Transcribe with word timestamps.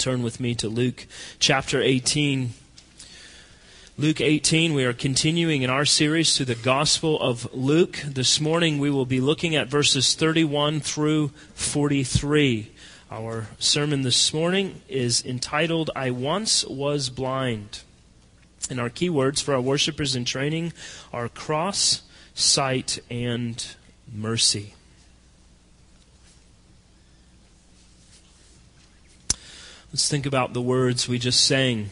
Turn 0.00 0.22
with 0.22 0.40
me 0.40 0.54
to 0.54 0.68
Luke 0.70 1.06
chapter 1.38 1.82
18. 1.82 2.54
Luke 3.98 4.22
18, 4.22 4.72
we 4.72 4.86
are 4.86 4.94
continuing 4.94 5.60
in 5.60 5.68
our 5.68 5.84
series 5.84 6.34
through 6.34 6.46
the 6.46 6.54
Gospel 6.54 7.20
of 7.20 7.52
Luke. 7.52 7.98
This 8.06 8.40
morning 8.40 8.78
we 8.78 8.88
will 8.88 9.04
be 9.04 9.20
looking 9.20 9.54
at 9.54 9.68
verses 9.68 10.14
31 10.14 10.80
through 10.80 11.28
43. 11.52 12.72
Our 13.10 13.48
sermon 13.58 14.00
this 14.00 14.32
morning 14.32 14.80
is 14.88 15.22
entitled, 15.22 15.90
I 15.94 16.12
Once 16.12 16.64
Was 16.64 17.10
Blind. 17.10 17.82
And 18.70 18.80
our 18.80 18.88
key 18.88 19.10
words 19.10 19.42
for 19.42 19.52
our 19.52 19.60
worshipers 19.60 20.16
in 20.16 20.24
training 20.24 20.72
are 21.12 21.28
cross, 21.28 22.00
sight, 22.32 23.00
and 23.10 23.62
mercy. 24.10 24.72
Let's 29.92 30.08
think 30.08 30.24
about 30.24 30.52
the 30.52 30.62
words 30.62 31.08
we 31.08 31.18
just 31.18 31.44
sang. 31.44 31.90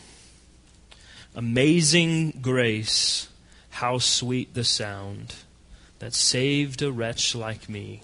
Amazing 1.34 2.38
grace, 2.40 3.28
how 3.70 3.98
sweet 3.98 4.54
the 4.54 4.62
sound 4.62 5.34
that 5.98 6.14
saved 6.14 6.80
a 6.80 6.92
wretch 6.92 7.34
like 7.34 7.68
me. 7.68 8.02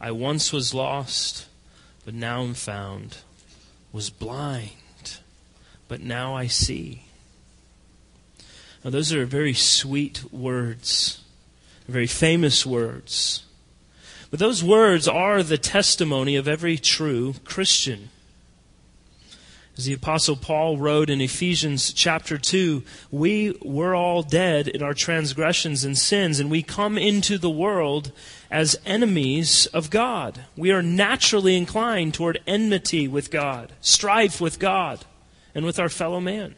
I 0.00 0.12
once 0.12 0.52
was 0.52 0.74
lost, 0.74 1.46
but 2.04 2.14
now 2.14 2.42
I'm 2.42 2.54
found, 2.54 3.18
was 3.90 4.10
blind, 4.10 5.18
but 5.88 6.00
now 6.00 6.36
I 6.36 6.46
see. 6.46 7.02
Now, 8.84 8.90
those 8.90 9.12
are 9.12 9.26
very 9.26 9.54
sweet 9.54 10.22
words, 10.32 11.20
very 11.88 12.06
famous 12.06 12.64
words. 12.64 13.44
But 14.30 14.38
those 14.38 14.62
words 14.62 15.08
are 15.08 15.42
the 15.42 15.58
testimony 15.58 16.36
of 16.36 16.46
every 16.46 16.78
true 16.78 17.34
Christian. 17.44 18.10
As 19.76 19.86
the 19.86 19.92
Apostle 19.94 20.36
Paul 20.36 20.78
wrote 20.78 21.10
in 21.10 21.20
Ephesians 21.20 21.92
chapter 21.92 22.38
2, 22.38 22.84
we 23.10 23.58
were 23.60 23.92
all 23.92 24.22
dead 24.22 24.68
in 24.68 24.84
our 24.84 24.94
transgressions 24.94 25.82
and 25.82 25.98
sins, 25.98 26.38
and 26.38 26.48
we 26.48 26.62
come 26.62 26.96
into 26.96 27.38
the 27.38 27.50
world 27.50 28.12
as 28.52 28.78
enemies 28.86 29.66
of 29.66 29.90
God. 29.90 30.44
We 30.56 30.70
are 30.70 30.82
naturally 30.82 31.56
inclined 31.56 32.14
toward 32.14 32.40
enmity 32.46 33.08
with 33.08 33.32
God, 33.32 33.72
strife 33.80 34.40
with 34.40 34.60
God, 34.60 35.04
and 35.56 35.64
with 35.64 35.80
our 35.80 35.88
fellow 35.88 36.20
man. 36.20 36.54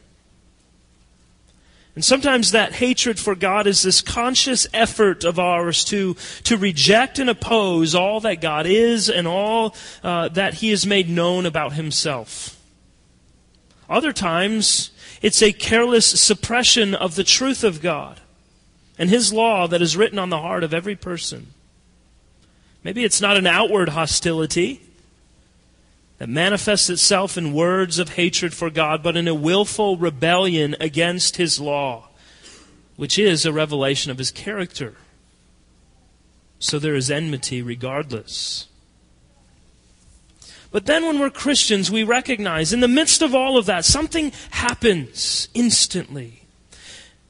And 1.95 2.05
sometimes 2.05 2.51
that 2.51 2.73
hatred 2.73 3.17
for 3.17 3.33
God 3.33 3.65
is 3.65 3.81
this 3.81 4.01
conscious 4.01 4.67
effort 4.71 5.23
of 5.23 5.39
ours 5.39 5.83
to, 5.85 6.15
to 6.43 6.55
reject 6.55 7.17
and 7.17 7.31
oppose 7.31 7.95
all 7.95 8.19
that 8.19 8.41
God 8.41 8.67
is 8.67 9.09
and 9.09 9.27
all 9.27 9.75
uh, 10.03 10.27
that 10.29 10.53
He 10.53 10.69
has 10.69 10.85
made 10.85 11.09
known 11.09 11.47
about 11.47 11.73
Himself. 11.73 12.56
Other 13.89 14.11
times, 14.11 14.91
it's 15.21 15.41
a 15.41 15.53
careless 15.53 16.05
suppression 16.05 16.93
of 16.93 17.15
the 17.15 17.23
truth 17.23 17.63
of 17.63 17.81
God 17.81 18.19
and 18.97 19.09
His 19.09 19.31
law 19.31 19.67
that 19.67 19.81
is 19.81 19.95
written 19.95 20.19
on 20.19 20.29
the 20.29 20.41
heart 20.41 20.63
of 20.63 20.73
every 20.73 20.95
person. 20.95 21.47
Maybe 22.83 23.03
it's 23.03 23.21
not 23.21 23.37
an 23.37 23.47
outward 23.47 23.89
hostility 23.89 24.81
that 26.17 26.29
manifests 26.29 26.89
itself 26.89 27.37
in 27.37 27.53
words 27.53 27.99
of 27.99 28.09
hatred 28.09 28.53
for 28.53 28.69
God, 28.69 29.03
but 29.03 29.15
in 29.15 29.27
a 29.27 29.35
willful 29.35 29.97
rebellion 29.97 30.75
against 30.79 31.37
His 31.37 31.59
law, 31.59 32.09
which 32.95 33.19
is 33.19 33.45
a 33.45 33.53
revelation 33.53 34.11
of 34.11 34.17
His 34.17 34.31
character. 34.31 34.95
So 36.59 36.79
there 36.79 36.95
is 36.95 37.11
enmity 37.11 37.61
regardless. 37.61 38.67
But 40.71 40.85
then 40.85 41.05
when 41.05 41.19
we're 41.19 41.29
Christians, 41.29 41.89
we 41.89 42.03
recognize 42.03 42.73
in 42.73 42.81
the 42.81 42.87
midst 42.87 43.21
of 43.21 43.33
all 43.33 43.57
of 43.57 43.65
that, 43.67 43.85
something 43.85 44.31
happens 44.51 45.47
instantly. 45.53 46.43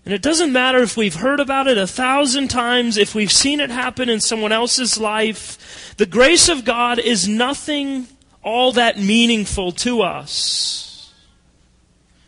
And 0.05 0.13
it 0.13 0.21
doesn't 0.21 0.53
matter 0.53 0.81
if 0.81 0.95
we've 0.95 1.16
heard 1.16 1.39
about 1.39 1.67
it 1.67 1.77
a 1.77 1.85
thousand 1.85 2.47
times, 2.47 2.98
if 2.98 3.14
we've 3.14 3.31
seen 3.31 3.59
it 3.59 3.70
happen 3.70 4.08
in 4.08 4.21
someone 4.21 4.53
else's 4.53 4.98
life. 4.98 5.93
The 5.98 6.05
grace 6.05 6.48
of 6.48 6.64
God 6.64 6.98
is 6.98 7.27
nothing 7.27 8.08
all 8.42 8.71
that 8.71 8.98
meaningful 8.98 9.73
to 9.73 10.02
us 10.02 11.14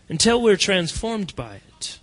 until 0.09 0.41
we're 0.41 0.57
transformed 0.57 1.35
by 1.35 1.61
it. 1.77 1.99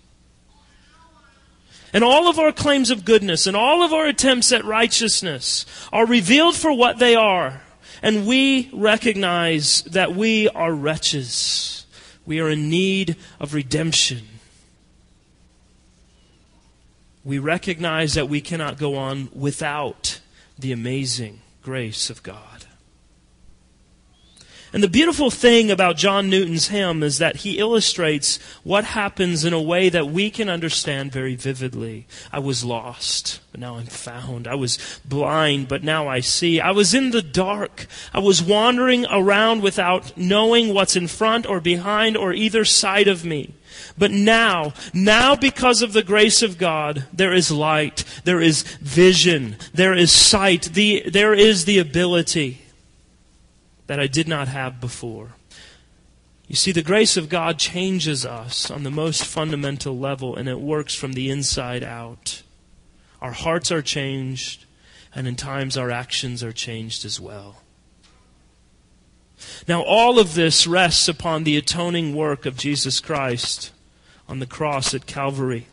And 1.93 2.03
all 2.03 2.27
of 2.27 2.39
our 2.39 2.51
claims 2.51 2.89
of 2.89 3.05
goodness 3.05 3.45
and 3.45 3.55
all 3.55 3.83
of 3.83 3.93
our 3.93 4.07
attempts 4.07 4.51
at 4.51 4.65
righteousness 4.65 5.65
are 5.93 6.07
revealed 6.07 6.55
for 6.55 6.73
what 6.73 6.97
they 6.97 7.15
are 7.15 7.61
and 8.01 8.27
we 8.27 8.69
recognize 8.73 9.81
that 9.83 10.15
we 10.15 10.49
are 10.49 10.73
wretches. 10.73 11.85
We 12.25 12.39
are 12.39 12.49
in 12.49 12.69
need 12.69 13.15
of 13.39 13.53
redemption. 13.53 14.27
We 17.23 17.39
recognize 17.39 18.13
that 18.13 18.29
we 18.29 18.41
cannot 18.41 18.77
go 18.77 18.95
on 18.95 19.29
without 19.33 20.21
the 20.57 20.71
amazing 20.71 21.41
grace 21.61 22.09
of 22.09 22.23
God. 22.23 22.66
And 24.73 24.83
the 24.83 24.89
beautiful 24.89 25.31
thing 25.31 25.71
about 25.71 25.95
John 25.95 26.29
Newton's 26.29 26.67
hymn 26.67 27.01
is 27.01 27.19
that 27.19 27.37
he 27.37 27.57
illustrates 27.57 28.37
what 28.63 28.83
happens 28.83 29.45
in 29.45 29.53
a 29.53 29.61
way 29.61 29.87
that 29.87 30.07
we 30.07 30.29
can 30.29 30.49
understand 30.49 31.11
very 31.11 31.35
vividly. 31.35 32.05
I 32.33 32.39
was 32.39 32.65
lost, 32.65 33.39
but 33.51 33.61
now 33.61 33.77
I'm 33.77 33.85
found. 33.85 34.45
I 34.45 34.55
was 34.55 34.99
blind, 35.05 35.69
but 35.69 35.83
now 35.83 36.09
I 36.09 36.19
see. 36.19 36.59
I 36.59 36.71
was 36.71 36.93
in 36.93 37.11
the 37.11 37.21
dark. 37.21 37.87
I 38.13 38.19
was 38.19 38.41
wandering 38.41 39.05
around 39.09 39.61
without 39.61 40.17
knowing 40.17 40.73
what's 40.73 40.97
in 40.97 41.07
front 41.07 41.45
or 41.45 41.61
behind 41.61 42.17
or 42.17 42.33
either 42.33 42.65
side 42.65 43.07
of 43.07 43.23
me. 43.23 43.53
But 43.97 44.11
now, 44.11 44.73
now 44.93 45.35
because 45.35 45.81
of 45.81 45.93
the 45.93 46.03
grace 46.03 46.41
of 46.41 46.57
God, 46.57 47.05
there 47.13 47.33
is 47.33 47.51
light, 47.51 48.03
there 48.25 48.41
is 48.41 48.63
vision, 48.81 49.55
there 49.73 49.93
is 49.93 50.11
sight, 50.11 50.63
the, 50.73 51.03
there 51.07 51.33
is 51.33 51.65
the 51.65 51.79
ability 51.79 52.66
that 53.87 53.99
I 53.99 54.07
did 54.07 54.27
not 54.27 54.47
have 54.47 54.79
before. 54.79 55.31
You 56.47 56.55
see, 56.55 56.71
the 56.71 56.81
grace 56.81 57.17
of 57.17 57.27
God 57.27 57.59
changes 57.59 58.25
us 58.25 58.71
on 58.71 58.83
the 58.83 58.91
most 58.91 59.25
fundamental 59.25 59.97
level, 59.97 60.35
and 60.35 60.47
it 60.47 60.61
works 60.61 60.95
from 60.95 61.13
the 61.13 61.29
inside 61.29 61.83
out. 61.83 62.41
Our 63.21 63.33
hearts 63.33 63.71
are 63.71 63.81
changed, 63.81 64.65
and 65.13 65.27
in 65.27 65.35
times 65.35 65.75
our 65.75 65.91
actions 65.91 66.43
are 66.43 66.53
changed 66.53 67.03
as 67.03 67.19
well. 67.19 67.63
Now, 69.67 69.81
all 69.81 70.19
of 70.19 70.35
this 70.35 70.65
rests 70.65 71.07
upon 71.07 71.43
the 71.43 71.57
atoning 71.57 72.15
work 72.15 72.45
of 72.45 72.57
Jesus 72.57 72.99
Christ 72.99 73.71
on 74.27 74.39
the 74.39 74.45
cross 74.45 74.93
at 74.93 75.05
Calvary. 75.05 75.67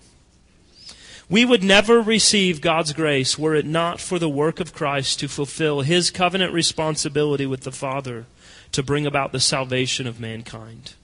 We 1.28 1.44
would 1.44 1.62
never 1.62 2.00
receive 2.00 2.60
God's 2.60 2.92
grace 2.92 3.38
were 3.38 3.54
it 3.54 3.64
not 3.64 4.00
for 4.00 4.18
the 4.18 4.28
work 4.28 4.60
of 4.60 4.74
Christ 4.74 5.20
to 5.20 5.28
fulfill 5.28 5.80
his 5.80 6.10
covenant 6.10 6.52
responsibility 6.52 7.46
with 7.46 7.62
the 7.62 7.72
Father 7.72 8.26
to 8.72 8.82
bring 8.82 9.06
about 9.06 9.32
the 9.32 9.40
salvation 9.40 10.06
of 10.06 10.20
mankind. 10.20 10.94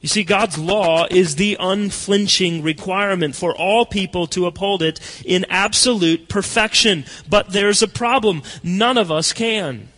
You 0.00 0.08
see, 0.08 0.22
God's 0.22 0.56
law 0.56 1.06
is 1.10 1.34
the 1.34 1.56
unflinching 1.58 2.62
requirement 2.62 3.34
for 3.34 3.54
all 3.56 3.84
people 3.84 4.28
to 4.28 4.46
uphold 4.46 4.80
it 4.80 5.00
in 5.24 5.44
absolute 5.50 6.28
perfection. 6.28 7.04
But 7.28 7.50
there's 7.50 7.82
a 7.82 7.88
problem. 7.88 8.42
None 8.62 8.96
of 8.96 9.10
us 9.10 9.32
can. 9.32 9.88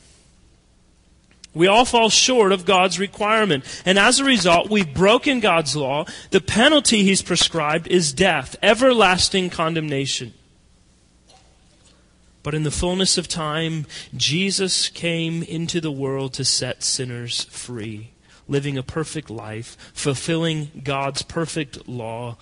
We 1.53 1.67
all 1.67 1.85
fall 1.85 2.11
short 2.11 2.53
of 2.53 2.65
God's 2.65 2.99
requirement. 2.99 3.65
And 3.85 3.99
as 3.99 4.21
a 4.21 4.25
result, 4.25 4.71
we've 4.71 4.95
broken 4.95 5.41
God's 5.41 5.75
law. 5.75 6.05
The 6.31 6.41
penalty 6.41 7.03
He's 7.03 7.23
prescribed 7.23 7.89
is 7.89 8.13
death, 8.13 8.57
everlasting 8.63 9.51
condemnation. 9.51 10.35
But 12.43 12.55
in 12.55 12.63
the 12.63 12.71
fullness 12.71 13.19
of 13.19 13.29
time, 13.29 13.87
Jesus 14.17 14.89
came 14.89 15.43
into 15.43 15.81
the 15.81 15.93
world 15.93 16.33
to 16.35 16.45
set 16.45 16.83
sinners 16.83 17.45
free, 17.45 18.13
living 18.49 18.79
a 18.79 18.83
perfect 18.83 19.29
life, 19.29 19.77
fulfilling 19.93 20.71
God's 20.83 21.23
perfect 21.23 21.87
law, 21.87 22.39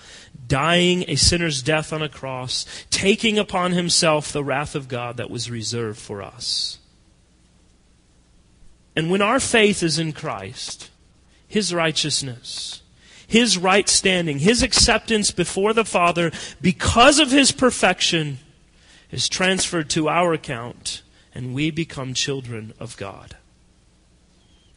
dying 0.46 1.04
a 1.08 1.16
sinner's 1.16 1.62
death 1.62 1.92
on 1.92 2.02
a 2.02 2.08
cross, 2.08 2.64
taking 2.90 3.38
upon 3.38 3.72
himself 3.72 4.30
the 4.30 4.44
wrath 4.44 4.76
of 4.76 4.86
God 4.86 5.16
that 5.16 5.30
was 5.30 5.50
reserved 5.50 5.98
for 5.98 6.22
us. 6.22 6.77
And 8.96 9.10
when 9.10 9.22
our 9.22 9.40
faith 9.40 9.82
is 9.82 9.98
in 9.98 10.12
Christ, 10.12 10.90
His 11.46 11.72
righteousness, 11.72 12.82
His 13.26 13.56
right 13.56 13.88
standing, 13.88 14.40
His 14.40 14.62
acceptance 14.62 15.30
before 15.30 15.72
the 15.72 15.84
Father, 15.84 16.32
because 16.60 17.18
of 17.18 17.30
His 17.30 17.52
perfection, 17.52 18.38
is 19.10 19.28
transferred 19.28 19.88
to 19.90 20.08
our 20.08 20.32
account, 20.32 21.02
and 21.34 21.54
we 21.54 21.70
become 21.70 22.14
children 22.14 22.74
of 22.78 22.96
God. 22.96 23.36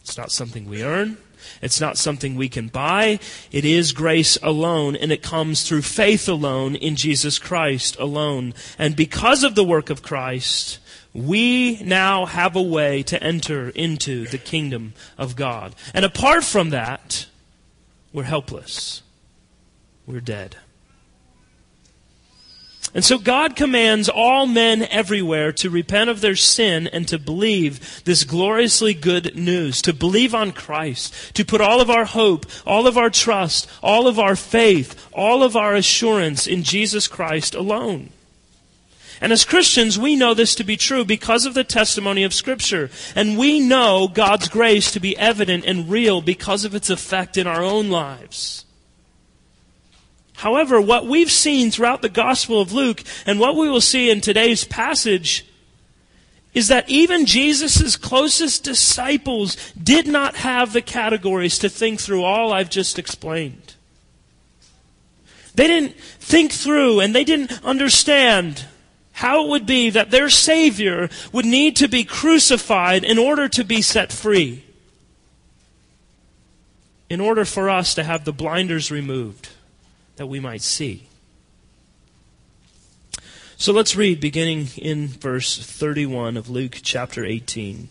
It's 0.01 0.17
not 0.17 0.31
something 0.31 0.67
we 0.67 0.83
earn. 0.83 1.17
It's 1.61 1.81
not 1.81 1.97
something 1.97 2.35
we 2.35 2.49
can 2.49 2.67
buy. 2.67 3.19
It 3.51 3.65
is 3.65 3.93
grace 3.93 4.37
alone, 4.41 4.95
and 4.95 5.11
it 5.11 5.23
comes 5.23 5.63
through 5.63 5.81
faith 5.83 6.29
alone 6.29 6.75
in 6.75 6.95
Jesus 6.95 7.39
Christ 7.39 7.97
alone. 7.99 8.53
And 8.77 8.95
because 8.95 9.43
of 9.43 9.55
the 9.55 9.63
work 9.63 9.89
of 9.89 10.01
Christ, 10.01 10.79
we 11.13 11.81
now 11.83 12.25
have 12.25 12.55
a 12.55 12.61
way 12.61 13.03
to 13.03 13.21
enter 13.21 13.69
into 13.69 14.27
the 14.27 14.37
kingdom 14.37 14.93
of 15.17 15.35
God. 15.35 15.75
And 15.93 16.05
apart 16.05 16.43
from 16.43 16.69
that, 16.69 17.27
we're 18.13 18.23
helpless. 18.23 19.03
We're 20.05 20.21
dead. 20.21 20.55
And 22.93 23.05
so 23.05 23.17
God 23.17 23.55
commands 23.55 24.09
all 24.09 24.45
men 24.45 24.83
everywhere 24.83 25.53
to 25.53 25.69
repent 25.69 26.09
of 26.09 26.19
their 26.19 26.35
sin 26.35 26.87
and 26.87 27.07
to 27.07 27.17
believe 27.17 28.03
this 28.03 28.25
gloriously 28.25 28.93
good 28.93 29.35
news, 29.35 29.81
to 29.83 29.93
believe 29.93 30.35
on 30.35 30.51
Christ, 30.51 31.33
to 31.35 31.45
put 31.45 31.61
all 31.61 31.79
of 31.79 31.89
our 31.89 32.03
hope, 32.03 32.45
all 32.65 32.87
of 32.87 32.97
our 32.97 33.09
trust, 33.09 33.69
all 33.81 34.07
of 34.07 34.19
our 34.19 34.35
faith, 34.35 35.07
all 35.13 35.41
of 35.41 35.55
our 35.55 35.73
assurance 35.73 36.47
in 36.47 36.63
Jesus 36.63 37.07
Christ 37.07 37.55
alone. 37.55 38.09
And 39.21 39.31
as 39.31 39.45
Christians, 39.45 39.99
we 39.99 40.15
know 40.15 40.33
this 40.33 40.55
to 40.55 40.63
be 40.63 40.75
true 40.75 41.05
because 41.05 41.45
of 41.45 41.53
the 41.53 41.63
testimony 41.63 42.23
of 42.23 42.33
Scripture. 42.33 42.89
And 43.15 43.37
we 43.37 43.59
know 43.59 44.07
God's 44.07 44.49
grace 44.49 44.91
to 44.91 44.99
be 44.99 45.15
evident 45.15 45.63
and 45.65 45.89
real 45.89 46.21
because 46.21 46.65
of 46.65 46.73
its 46.73 46.89
effect 46.89 47.37
in 47.37 47.45
our 47.45 47.61
own 47.61 47.91
lives. 47.91 48.65
However, 50.37 50.81
what 50.81 51.05
we've 51.05 51.31
seen 51.31 51.69
throughout 51.69 52.01
the 52.01 52.09
Gospel 52.09 52.59
of 52.59 52.73
Luke 52.73 53.03
and 53.27 53.39
what 53.39 53.55
we 53.55 53.69
will 53.69 53.79
see 53.79 54.09
in 54.09 54.21
today's 54.21 54.63
passage 54.63 55.45
is 56.55 56.67
that 56.69 56.89
even 56.89 57.27
Jesus' 57.27 57.95
closest 57.95 58.63
disciples 58.63 59.55
did 59.73 60.07
not 60.07 60.37
have 60.37 60.73
the 60.73 60.81
categories 60.81 61.59
to 61.59 61.69
think 61.69 62.01
through 62.01 62.23
all 62.23 62.51
I've 62.51 62.71
just 62.71 62.97
explained. 62.97 63.75
They 65.53 65.67
didn't 65.67 65.95
think 66.19 66.51
through 66.51 67.01
and 67.01 67.13
they 67.13 67.23
didn't 67.23 67.63
understand 67.63 68.65
how 69.21 69.45
it 69.45 69.49
would 69.49 69.67
be 69.67 69.91
that 69.91 70.09
their 70.09 70.31
Savior 70.31 71.07
would 71.31 71.45
need 71.45 71.75
to 71.75 71.87
be 71.87 72.03
crucified 72.03 73.03
in 73.03 73.19
order 73.19 73.47
to 73.47 73.63
be 73.63 73.79
set 73.79 74.11
free. 74.11 74.63
In 77.07 77.21
order 77.21 77.45
for 77.45 77.69
us 77.69 77.93
to 77.93 78.03
have 78.03 78.25
the 78.25 78.33
blinders 78.33 78.89
removed 78.89 79.49
that 80.15 80.25
we 80.25 80.39
might 80.39 80.63
see. 80.63 81.07
So 83.57 83.71
let's 83.71 83.95
read 83.95 84.19
beginning 84.19 84.69
in 84.75 85.09
verse 85.09 85.55
31 85.55 86.35
of 86.35 86.49
Luke 86.49 86.79
chapter 86.81 87.23
18. 87.23 87.89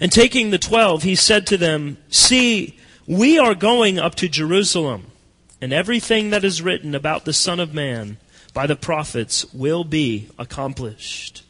And 0.00 0.10
taking 0.10 0.50
the 0.50 0.58
twelve, 0.58 1.04
he 1.04 1.14
said 1.14 1.46
to 1.46 1.56
them, 1.56 1.98
See, 2.08 2.76
we 3.06 3.38
are 3.38 3.54
going 3.54 4.00
up 4.00 4.16
to 4.16 4.28
Jerusalem, 4.28 5.12
and 5.60 5.72
everything 5.72 6.30
that 6.30 6.42
is 6.42 6.60
written 6.60 6.96
about 6.96 7.26
the 7.26 7.32
Son 7.32 7.60
of 7.60 7.72
Man 7.72 8.16
by 8.52 8.66
the 8.66 8.76
prophets 8.76 9.52
will 9.52 9.84
be 9.84 10.28
accomplished. 10.38 11.44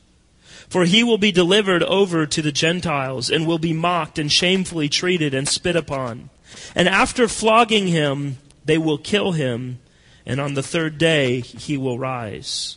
For 0.68 0.84
he 0.84 1.02
will 1.02 1.18
be 1.18 1.32
delivered 1.32 1.82
over 1.82 2.26
to 2.26 2.42
the 2.42 2.52
Gentiles, 2.52 3.30
and 3.30 3.46
will 3.46 3.58
be 3.58 3.72
mocked 3.72 4.18
and 4.18 4.30
shamefully 4.30 4.88
treated 4.88 5.32
and 5.32 5.48
spit 5.48 5.76
upon 5.76 6.30
and 6.74 6.88
after 6.88 7.28
flogging 7.28 7.88
him, 7.88 8.38
they 8.64 8.78
will 8.78 8.98
kill 8.98 9.32
him, 9.32 9.78
and 10.26 10.40
on 10.40 10.54
the 10.54 10.62
third 10.62 10.98
day 10.98 11.40
he 11.40 11.76
will 11.76 11.98
rise. 11.98 12.76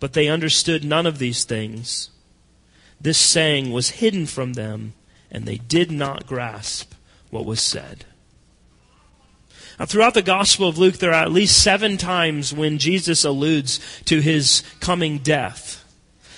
But 0.00 0.12
they 0.12 0.28
understood 0.28 0.84
none 0.84 1.06
of 1.06 1.18
these 1.18 1.44
things. 1.44 2.10
This 3.00 3.18
saying 3.18 3.72
was 3.72 3.90
hidden 3.90 4.26
from 4.26 4.54
them, 4.54 4.94
and 5.30 5.44
they 5.46 5.58
did 5.58 5.90
not 5.90 6.26
grasp 6.26 6.94
what 7.30 7.44
was 7.44 7.60
said. 7.60 8.04
Now, 9.82 9.86
throughout 9.86 10.14
the 10.14 10.22
Gospel 10.22 10.68
of 10.68 10.78
Luke, 10.78 10.98
there 10.98 11.10
are 11.10 11.24
at 11.24 11.32
least 11.32 11.60
seven 11.60 11.96
times 11.96 12.54
when 12.54 12.78
Jesus 12.78 13.24
alludes 13.24 13.80
to 14.04 14.20
his 14.20 14.62
coming 14.78 15.18
death. 15.18 15.84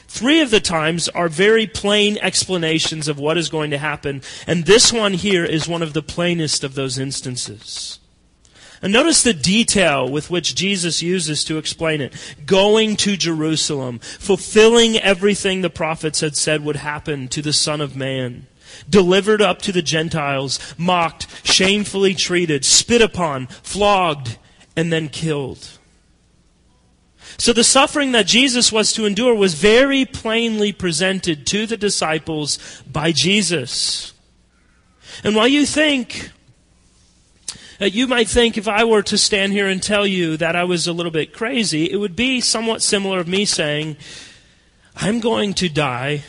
Three 0.08 0.40
of 0.40 0.50
the 0.50 0.60
times 0.60 1.10
are 1.10 1.28
very 1.28 1.66
plain 1.66 2.16
explanations 2.22 3.06
of 3.06 3.18
what 3.18 3.36
is 3.36 3.50
going 3.50 3.70
to 3.72 3.76
happen, 3.76 4.22
and 4.46 4.64
this 4.64 4.94
one 4.94 5.12
here 5.12 5.44
is 5.44 5.68
one 5.68 5.82
of 5.82 5.92
the 5.92 6.00
plainest 6.00 6.64
of 6.64 6.74
those 6.74 6.98
instances. 6.98 7.98
And 8.80 8.94
notice 8.94 9.22
the 9.22 9.34
detail 9.34 10.08
with 10.08 10.30
which 10.30 10.54
Jesus 10.54 11.02
uses 11.02 11.44
to 11.44 11.58
explain 11.58 12.00
it. 12.00 12.14
Going 12.46 12.96
to 12.96 13.14
Jerusalem, 13.14 13.98
fulfilling 13.98 14.96
everything 14.96 15.60
the 15.60 15.68
prophets 15.68 16.20
had 16.20 16.34
said 16.34 16.64
would 16.64 16.76
happen 16.76 17.28
to 17.28 17.42
the 17.42 17.52
Son 17.52 17.82
of 17.82 17.94
Man. 17.94 18.46
Delivered 18.88 19.42
up 19.42 19.60
to 19.62 19.72
the 19.72 19.82
Gentiles, 19.82 20.74
mocked, 20.76 21.26
shamefully 21.46 22.14
treated, 22.14 22.64
spit 22.64 23.02
upon, 23.02 23.46
flogged, 23.46 24.38
and 24.76 24.92
then 24.92 25.08
killed. 25.08 25.78
So 27.38 27.52
the 27.52 27.64
suffering 27.64 28.12
that 28.12 28.26
Jesus 28.26 28.70
was 28.70 28.92
to 28.92 29.06
endure 29.06 29.34
was 29.34 29.54
very 29.54 30.04
plainly 30.04 30.72
presented 30.72 31.46
to 31.48 31.66
the 31.66 31.76
disciples 31.76 32.82
by 32.90 33.12
Jesus. 33.12 34.12
And 35.22 35.34
while 35.34 35.48
you 35.48 35.66
think, 35.66 36.30
uh, 37.80 37.86
you 37.86 38.06
might 38.06 38.28
think 38.28 38.56
if 38.56 38.68
I 38.68 38.84
were 38.84 39.02
to 39.02 39.18
stand 39.18 39.52
here 39.52 39.68
and 39.68 39.82
tell 39.82 40.06
you 40.06 40.36
that 40.36 40.54
I 40.56 40.64
was 40.64 40.86
a 40.86 40.92
little 40.92 41.12
bit 41.12 41.32
crazy, 41.32 41.90
it 41.90 41.96
would 41.96 42.16
be 42.16 42.40
somewhat 42.40 42.82
similar 42.82 43.18
of 43.20 43.28
me 43.28 43.44
saying, 43.44 43.96
I'm 44.96 45.20
going 45.20 45.54
to 45.54 45.68
die, 45.68 46.22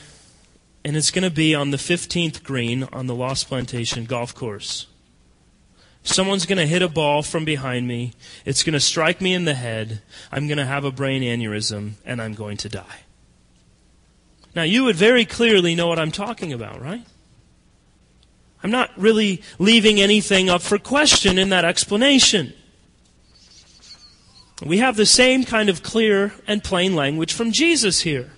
and 0.86 0.96
it's 0.96 1.10
going 1.10 1.24
to 1.24 1.32
be 1.32 1.56
on 1.56 1.72
the 1.72 1.78
15th 1.78 2.44
green 2.44 2.84
on 2.94 3.08
the 3.08 3.16
Lost 3.16 3.48
Plantation 3.48 4.06
golf 4.06 4.36
course. 4.36 4.86
Someone's 6.04 6.46
going 6.46 6.60
to 6.60 6.68
hit 6.68 6.84
a 6.84 6.88
ball 6.88 7.24
from 7.24 7.44
behind 7.44 7.88
me. 7.88 8.14
It's 8.46 8.62
going 8.62 8.74
to 8.74 8.80
strike 8.80 9.20
me 9.20 9.34
in 9.34 9.46
the 9.46 9.56
head. 9.56 10.04
I'm 10.32 10.46
going 10.48 10.60
to 10.60 10.66
have 10.66 10.86
a 10.86 10.92
brain 10.92 11.24
aneurysm 11.24 11.94
and 12.06 12.22
I'm 12.22 12.36
going 12.36 12.58
to 12.58 12.70
die. 12.70 13.00
Now, 14.54 14.62
you 14.62 14.84
would 14.84 14.96
very 14.96 15.26
clearly 15.26 15.74
know 15.74 15.88
what 15.88 15.98
I'm 15.98 16.12
talking 16.12 16.54
about, 16.54 16.80
right? 16.80 17.04
I'm 18.62 18.70
not 18.70 18.92
really 18.96 19.42
leaving 19.58 20.00
anything 20.00 20.52
up 20.52 20.62
for 20.62 20.78
question 20.78 21.40
in 21.40 21.50
that 21.50 21.66
explanation. 21.66 22.54
We 24.64 24.78
have 24.78 24.98
the 24.98 25.08
same 25.08 25.46
kind 25.46 25.68
of 25.68 25.81
clear 25.81 26.36
and 26.46 26.64
plain 26.64 26.96
language 26.96 27.34
from 27.34 27.52
Jesus 27.52 28.02
here. 28.02 28.35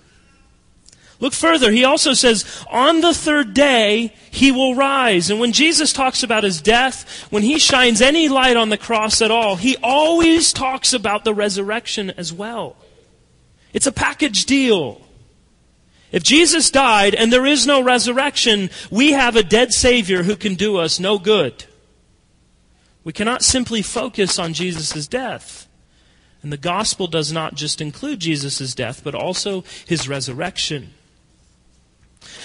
Look 1.20 1.32
further. 1.32 1.72
He 1.72 1.84
also 1.84 2.12
says, 2.12 2.64
on 2.70 3.00
the 3.00 3.12
third 3.12 3.52
day, 3.52 4.14
he 4.30 4.52
will 4.52 4.76
rise. 4.76 5.30
And 5.30 5.40
when 5.40 5.52
Jesus 5.52 5.92
talks 5.92 6.22
about 6.22 6.44
his 6.44 6.62
death, 6.62 7.26
when 7.30 7.42
he 7.42 7.58
shines 7.58 8.00
any 8.00 8.28
light 8.28 8.56
on 8.56 8.68
the 8.68 8.78
cross 8.78 9.20
at 9.20 9.30
all, 9.30 9.56
he 9.56 9.76
always 9.82 10.52
talks 10.52 10.92
about 10.92 11.24
the 11.24 11.34
resurrection 11.34 12.10
as 12.10 12.32
well. 12.32 12.76
It's 13.72 13.86
a 13.86 13.92
package 13.92 14.46
deal. 14.46 15.00
If 16.12 16.22
Jesus 16.22 16.70
died 16.70 17.14
and 17.14 17.32
there 17.32 17.46
is 17.46 17.66
no 17.66 17.82
resurrection, 17.82 18.70
we 18.90 19.12
have 19.12 19.34
a 19.34 19.42
dead 19.42 19.72
Savior 19.72 20.22
who 20.22 20.36
can 20.36 20.54
do 20.54 20.76
us 20.76 21.00
no 21.00 21.18
good. 21.18 21.64
We 23.02 23.12
cannot 23.12 23.42
simply 23.42 23.82
focus 23.82 24.38
on 24.38 24.54
Jesus' 24.54 25.08
death. 25.08 25.68
And 26.42 26.52
the 26.52 26.56
gospel 26.56 27.08
does 27.08 27.32
not 27.32 27.56
just 27.56 27.80
include 27.80 28.20
Jesus' 28.20 28.72
death, 28.72 29.02
but 29.02 29.14
also 29.14 29.64
his 29.86 30.08
resurrection. 30.08 30.94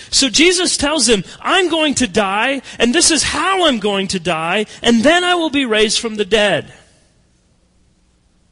So 0.10 0.30
Jesus 0.30 0.78
tells 0.78 1.10
him, 1.10 1.24
I'm 1.42 1.70
going 1.70 1.96
to 1.96 2.08
die, 2.08 2.62
and 2.78 2.94
this 2.94 3.12
is 3.12 3.24
how 3.24 3.68
I'm 3.68 3.80
going 3.80 4.08
to 4.10 4.20
die, 4.20 4.66
and 4.82 5.04
then 5.04 5.24
I 5.24 5.36
will 5.36 5.50
be 5.50 5.66
raised 5.66 6.00
from 6.00 6.16
the 6.16 6.26
dead. 6.26 6.72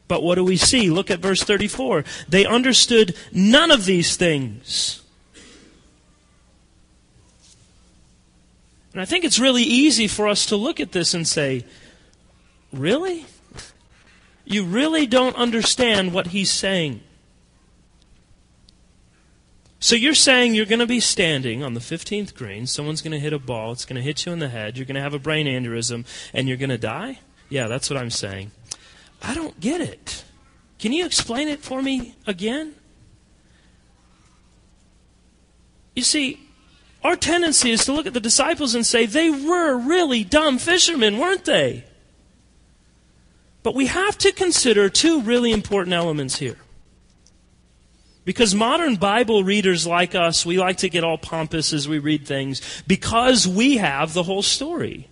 But 0.07 0.23
what 0.23 0.35
do 0.35 0.43
we 0.43 0.57
see? 0.57 0.89
Look 0.89 1.09
at 1.09 1.19
verse 1.19 1.43
34. 1.43 2.03
They 2.27 2.45
understood 2.45 3.15
none 3.31 3.71
of 3.71 3.85
these 3.85 4.17
things. 4.17 5.01
And 8.91 9.01
I 9.01 9.05
think 9.05 9.23
it's 9.23 9.39
really 9.39 9.63
easy 9.63 10.07
for 10.07 10.27
us 10.27 10.45
to 10.47 10.57
look 10.57 10.79
at 10.79 10.91
this 10.91 11.13
and 11.13 11.27
say, 11.27 11.63
Really? 12.73 13.25
You 14.45 14.65
really 14.65 15.05
don't 15.05 15.35
understand 15.35 16.13
what 16.13 16.27
he's 16.27 16.51
saying. 16.51 17.01
So 19.83 19.95
you're 19.95 20.13
saying 20.13 20.53
you're 20.53 20.67
going 20.67 20.77
to 20.77 20.85
be 20.85 20.99
standing 20.99 21.63
on 21.63 21.73
the 21.73 21.79
15th 21.79 22.35
green, 22.35 22.67
someone's 22.67 23.01
going 23.01 23.13
to 23.13 23.19
hit 23.19 23.33
a 23.33 23.39
ball, 23.39 23.71
it's 23.71 23.83
going 23.83 23.95
to 23.95 24.01
hit 24.01 24.27
you 24.27 24.31
in 24.31 24.37
the 24.37 24.49
head, 24.49 24.77
you're 24.77 24.85
going 24.85 24.95
to 24.95 25.01
have 25.01 25.15
a 25.15 25.19
brain 25.19 25.47
aneurysm, 25.47 26.05
and 26.35 26.47
you're 26.47 26.55
going 26.55 26.69
to 26.69 26.77
die? 26.77 27.17
Yeah, 27.49 27.67
that's 27.67 27.89
what 27.89 27.97
I'm 27.97 28.11
saying. 28.11 28.51
I 29.23 29.33
don't 29.33 29.59
get 29.59 29.81
it. 29.81 30.23
Can 30.77 30.93
you 30.93 31.03
explain 31.03 31.47
it 31.47 31.61
for 31.61 31.81
me 31.81 32.13
again? 32.27 32.75
You 35.95 36.03
see, 36.03 36.47
our 37.03 37.15
tendency 37.15 37.71
is 37.71 37.83
to 37.85 37.91
look 37.91 38.05
at 38.05 38.13
the 38.13 38.19
disciples 38.19 38.75
and 38.75 38.85
say, 38.85 39.07
they 39.07 39.31
were 39.31 39.75
really 39.75 40.23
dumb 40.23 40.59
fishermen, 40.59 41.17
weren't 41.17 41.45
they? 41.45 41.85
But 43.63 43.73
we 43.73 43.87
have 43.87 44.15
to 44.19 44.31
consider 44.31 44.89
two 44.89 45.21
really 45.21 45.51
important 45.51 45.95
elements 45.95 46.37
here. 46.37 46.57
Because 48.23 48.53
modern 48.53 48.97
Bible 48.97 49.43
readers 49.43 49.87
like 49.87 50.13
us, 50.13 50.45
we 50.45 50.59
like 50.59 50.77
to 50.77 50.89
get 50.89 51.03
all 51.03 51.17
pompous 51.17 51.73
as 51.73 51.87
we 51.87 51.97
read 51.97 52.27
things 52.27 52.83
because 52.85 53.47
we 53.47 53.77
have 53.77 54.13
the 54.13 54.23
whole 54.23 54.43
story. 54.43 55.09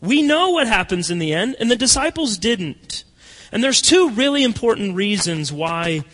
We 0.00 0.22
know 0.22 0.50
what 0.50 0.66
happens 0.66 1.10
in 1.10 1.18
the 1.18 1.34
end, 1.34 1.56
and 1.60 1.70
the 1.70 1.76
disciples 1.76 2.38
didn't. 2.38 3.04
And 3.52 3.62
there's 3.62 3.82
two 3.82 4.10
really 4.10 4.44
important 4.44 4.94
reasons 4.94 5.52
why 5.52 6.04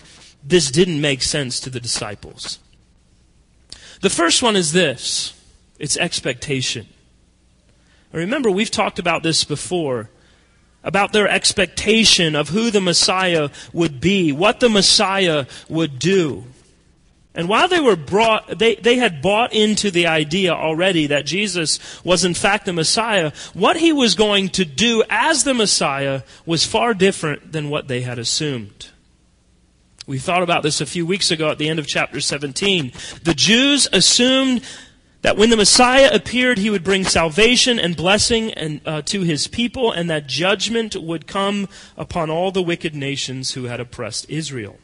this 0.42 0.70
didn't 0.70 1.00
make 1.00 1.22
sense 1.22 1.60
to 1.60 1.70
the 1.70 1.80
disciples. 1.80 2.58
The 4.00 4.10
first 4.10 4.42
one 4.42 4.56
is 4.56 4.72
this 4.72 5.34
it's 5.78 5.96
expectation. 5.96 6.88
Remember, 8.12 8.50
we've 8.50 8.70
talked 8.70 8.98
about 8.98 9.22
this 9.22 9.44
before 9.44 10.08
about 10.84 11.12
their 11.12 11.26
expectation 11.26 12.36
of 12.36 12.50
who 12.50 12.70
the 12.70 12.80
Messiah 12.80 13.48
would 13.72 14.00
be, 14.00 14.30
what 14.30 14.60
the 14.60 14.68
Messiah 14.68 15.46
would 15.68 15.98
do. 15.98 16.44
And 17.34 17.48
while 17.48 17.66
they 17.66 17.80
were 17.80 17.96
brought, 17.96 18.58
they, 18.58 18.76
they 18.76 18.96
had 18.96 19.20
bought 19.20 19.52
into 19.52 19.90
the 19.90 20.06
idea 20.06 20.52
already 20.52 21.08
that 21.08 21.26
Jesus 21.26 21.80
was 22.04 22.24
in 22.24 22.34
fact 22.34 22.64
the 22.64 22.72
Messiah, 22.72 23.32
what 23.54 23.76
he 23.76 23.92
was 23.92 24.14
going 24.14 24.50
to 24.50 24.64
do 24.64 25.02
as 25.10 25.42
the 25.42 25.54
Messiah 25.54 26.22
was 26.46 26.64
far 26.64 26.94
different 26.94 27.50
than 27.50 27.70
what 27.70 27.88
they 27.88 28.02
had 28.02 28.20
assumed. 28.20 28.90
We 30.06 30.18
thought 30.18 30.42
about 30.42 30.62
this 30.62 30.80
a 30.80 30.86
few 30.86 31.06
weeks 31.06 31.30
ago 31.30 31.48
at 31.48 31.58
the 31.58 31.68
end 31.68 31.78
of 31.78 31.88
chapter 31.88 32.20
17. 32.20 32.92
The 33.24 33.34
Jews 33.34 33.88
assumed 33.92 34.62
that 35.24 35.38
when 35.38 35.48
the 35.48 35.56
Messiah 35.56 36.10
appeared, 36.12 36.58
he 36.58 36.68
would 36.68 36.84
bring 36.84 37.02
salvation 37.02 37.78
and 37.78 37.96
blessing 37.96 38.52
and, 38.52 38.82
uh, 38.84 39.00
to 39.00 39.22
his 39.22 39.46
people, 39.46 39.90
and 39.90 40.10
that 40.10 40.26
judgment 40.26 40.94
would 40.96 41.26
come 41.26 41.66
upon 41.96 42.28
all 42.28 42.52
the 42.52 42.60
wicked 42.60 42.94
nations 42.94 43.52
who 43.52 43.64
had 43.64 43.80
oppressed 43.80 44.28
Israel. 44.28 44.76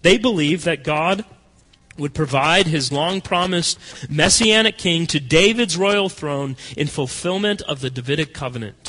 They 0.00 0.16
believed 0.16 0.64
that 0.64 0.82
God 0.82 1.26
would 1.98 2.14
provide 2.14 2.68
his 2.68 2.90
long 2.90 3.20
promised 3.20 3.78
messianic 4.08 4.78
king 4.78 5.06
to 5.08 5.20
David's 5.20 5.76
royal 5.76 6.08
throne 6.08 6.56
in 6.74 6.86
fulfillment 6.86 7.60
of 7.68 7.80
the 7.80 7.90
Davidic 7.90 8.32
covenant. 8.32 8.81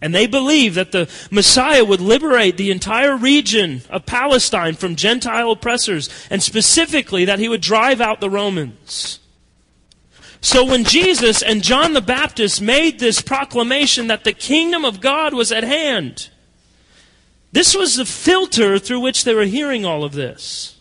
And 0.00 0.14
they 0.14 0.26
believed 0.26 0.76
that 0.76 0.92
the 0.92 1.10
Messiah 1.30 1.84
would 1.84 2.00
liberate 2.00 2.56
the 2.56 2.70
entire 2.70 3.16
region 3.16 3.82
of 3.90 4.06
Palestine 4.06 4.74
from 4.74 4.94
Gentile 4.94 5.50
oppressors, 5.50 6.08
and 6.30 6.42
specifically 6.42 7.24
that 7.24 7.40
he 7.40 7.48
would 7.48 7.60
drive 7.60 8.00
out 8.00 8.20
the 8.20 8.30
Romans. 8.30 9.18
So 10.40 10.64
when 10.64 10.84
Jesus 10.84 11.42
and 11.42 11.64
John 11.64 11.94
the 11.94 12.00
Baptist 12.00 12.62
made 12.62 13.00
this 13.00 13.20
proclamation 13.20 14.06
that 14.06 14.22
the 14.22 14.32
kingdom 14.32 14.84
of 14.84 15.00
God 15.00 15.34
was 15.34 15.50
at 15.50 15.64
hand, 15.64 16.30
this 17.50 17.74
was 17.74 17.96
the 17.96 18.04
filter 18.04 18.78
through 18.78 19.00
which 19.00 19.24
they 19.24 19.34
were 19.34 19.44
hearing 19.44 19.84
all 19.84 20.04
of 20.04 20.12
this. 20.12 20.76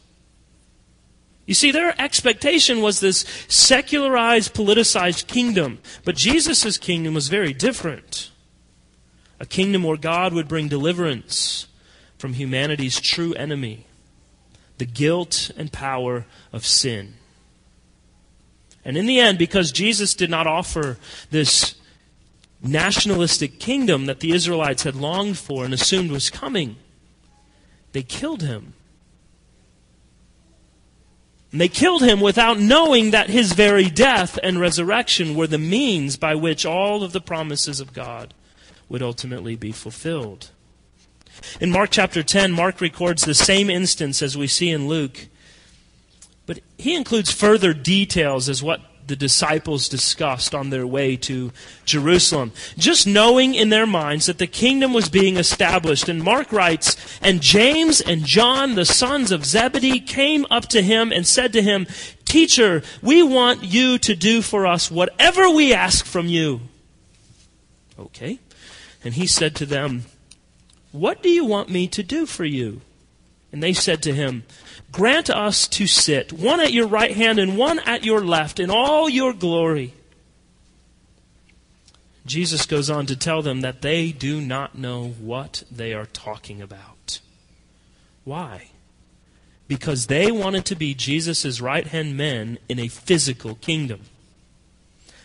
You 1.48 1.56
see, 1.56 1.72
their 1.72 2.00
expectation 2.00 2.82
was 2.82 3.00
this 3.00 3.26
secularized, 3.48 4.54
politicized 4.54 5.26
kingdom. 5.28 5.80
But 6.04 6.18
Jesus' 6.18 6.78
kingdom 6.78 7.14
was 7.16 7.30
very 7.30 7.54
different 7.54 8.30
a 9.40 9.46
kingdom 9.46 9.84
where 9.84 9.98
God 9.98 10.34
would 10.34 10.48
bring 10.48 10.68
deliverance 10.68 11.68
from 12.18 12.34
humanity's 12.34 13.00
true 13.00 13.34
enemy, 13.34 13.86
the 14.78 14.86
guilt 14.86 15.52
and 15.58 15.72
power 15.72 16.26
of 16.52 16.66
sin. 16.66 17.14
And 18.84 18.98
in 18.98 19.06
the 19.06 19.20
end, 19.20 19.38
because 19.38 19.72
Jesus 19.72 20.14
did 20.14 20.30
not 20.30 20.48
offer 20.48 20.98
this 21.30 21.76
nationalistic 22.64 23.60
kingdom 23.60 24.06
that 24.08 24.22
the 24.22 24.32
Israelites 24.32 24.84
had 24.84 24.96
longed 24.96 25.38
for 25.38 25.66
and 25.66 25.74
assumed 25.74 26.10
was 26.10 26.30
coming, 26.30 26.78
they 27.92 28.02
killed 28.02 28.42
him. 28.42 28.74
And 31.52 31.62
they 31.62 31.68
killed 31.68 32.02
him 32.02 32.20
without 32.20 32.60
knowing 32.60 33.12
that 33.12 33.30
his 33.30 33.54
very 33.54 33.90
death 33.90 34.38
and 34.42 34.60
resurrection 34.60 35.36
were 35.36 35.48
the 35.48 35.58
means 35.58 36.18
by 36.18 36.36
which 36.36 36.66
all 36.66 37.04
of 37.04 37.14
the 37.14 37.22
promises 37.22 37.80
of 37.80 37.94
God 37.94 38.34
would 38.90 39.02
ultimately 39.02 39.56
be 39.56 39.72
fulfilled. 39.72 40.52
In 41.62 41.72
Mark 41.72 41.92
chapter 41.92 42.24
10, 42.24 42.52
Mark 42.52 42.82
records 42.82 43.24
the 43.24 43.34
same 43.34 43.70
instance 43.70 44.22
as 44.22 44.38
we 44.38 44.48
see 44.48 44.70
in 44.70 44.88
Luke, 44.88 45.28
but 46.46 46.60
he 46.78 46.96
includes 46.96 47.32
further 47.32 47.74
details 47.74 48.50
as 48.50 48.64
what 48.64 48.82
the 49.08 49.16
disciples 49.16 49.88
discussed 49.88 50.54
on 50.54 50.70
their 50.70 50.86
way 50.86 51.16
to 51.16 51.52
Jerusalem. 51.86 52.52
Just 52.78 53.08
knowing 53.08 53.56
in 53.56 53.70
their 53.70 53.88
minds 53.88 54.26
that 54.26 54.38
the 54.38 54.48
kingdom 54.48 54.94
was 54.94 55.10
being 55.10 55.38
established. 55.38 56.10
And 56.10 56.22
Mark 56.22 56.52
writes, 56.52 56.96
And 57.22 57.42
James 57.42 58.02
and 58.02 58.26
John, 58.26 58.76
the 58.76 58.86
sons 58.86 59.32
of 59.32 59.46
Zebedee, 59.46 60.02
came 60.02 60.46
up 60.50 60.68
to 60.68 60.82
him 60.82 61.12
and 61.12 61.26
said 61.26 61.54
to 61.54 61.62
him, 61.62 61.88
Teacher, 62.26 62.84
we 63.02 63.24
want 63.24 63.64
you 63.64 63.98
to 64.00 64.16
do 64.16 64.42
for 64.42 64.68
us 64.68 64.92
whatever 64.92 65.50
we 65.50 65.74
ask 65.74 66.06
from 66.06 66.28
you. 66.28 66.62
Okay. 67.98 68.40
And 69.08 69.16
he 69.16 69.26
said 69.26 69.56
to 69.56 69.66
them, 69.66 70.04
What 70.92 71.24
do 71.24 71.30
you 71.30 71.46
want 71.46 71.70
me 71.70 71.88
to 71.88 72.04
do 72.04 72.26
for 72.26 72.44
you? 72.44 72.82
And 73.54 73.64
they 73.64 73.72
said 73.72 74.04
to 74.04 74.14
him, 74.14 74.44
Grant 74.92 75.30
us 75.30 75.66
to 75.70 75.88
sit, 75.88 76.34
one 76.34 76.60
at 76.60 76.74
your 76.74 76.88
right 76.88 77.16
hand 77.16 77.40
and 77.40 77.58
one 77.58 77.80
at 77.80 78.04
your 78.04 78.20
left, 78.20 78.60
in 78.60 78.70
all 78.70 79.08
your 79.08 79.32
glory. 79.32 79.94
Jesus 82.26 82.66
goes 82.66 82.90
on 82.90 83.06
to 83.06 83.16
tell 83.16 83.42
them 83.42 83.62
that 83.62 83.82
they 83.82 84.12
do 84.12 84.42
not 84.42 84.78
know 84.78 85.08
what 85.22 85.64
they 85.72 85.94
are 85.94 86.08
talking 86.08 86.62
about. 86.62 87.22
Why? 88.26 88.72
Because 89.70 90.08
they 90.08 90.34
wanted 90.34 90.66
to 90.66 90.76
be 90.76 90.94
Jesus' 90.94 91.62
right 91.62 91.88
hand 91.88 92.18
men 92.18 92.58
in 92.68 92.78
a 92.78 92.90
physical 92.90 93.56
kingdom. 93.56 94.02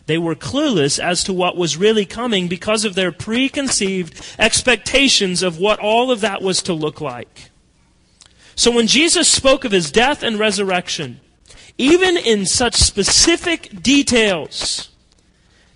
They 0.06 0.18
were 0.18 0.35
clueless 0.35 0.99
as 0.99 1.23
to 1.25 1.32
what 1.32 1.56
was 1.56 1.76
really 1.76 2.04
coming 2.04 2.49
because 2.49 2.85
of 2.85 2.94
their 2.94 3.12
preconceived 3.12 4.21
expectations 4.38 5.42
of 5.42 5.59
what 5.59 5.78
all 5.78 6.11
of 6.11 6.21
that 6.21 6.42
was 6.42 6.62
to 6.62 6.73
look 6.73 7.00
like. 7.00 7.50
So 8.56 8.71
when 8.71 8.87
Jesus 8.87 9.28
spoke 9.28 9.64
of 9.64 9.73
his 9.73 9.90
death 9.90 10.23
and 10.23 10.38
resurrection, 10.38 11.21
even 11.78 12.16
in 12.16 12.47
such 12.47 12.75
specific 12.75 13.82
details, 13.82 14.90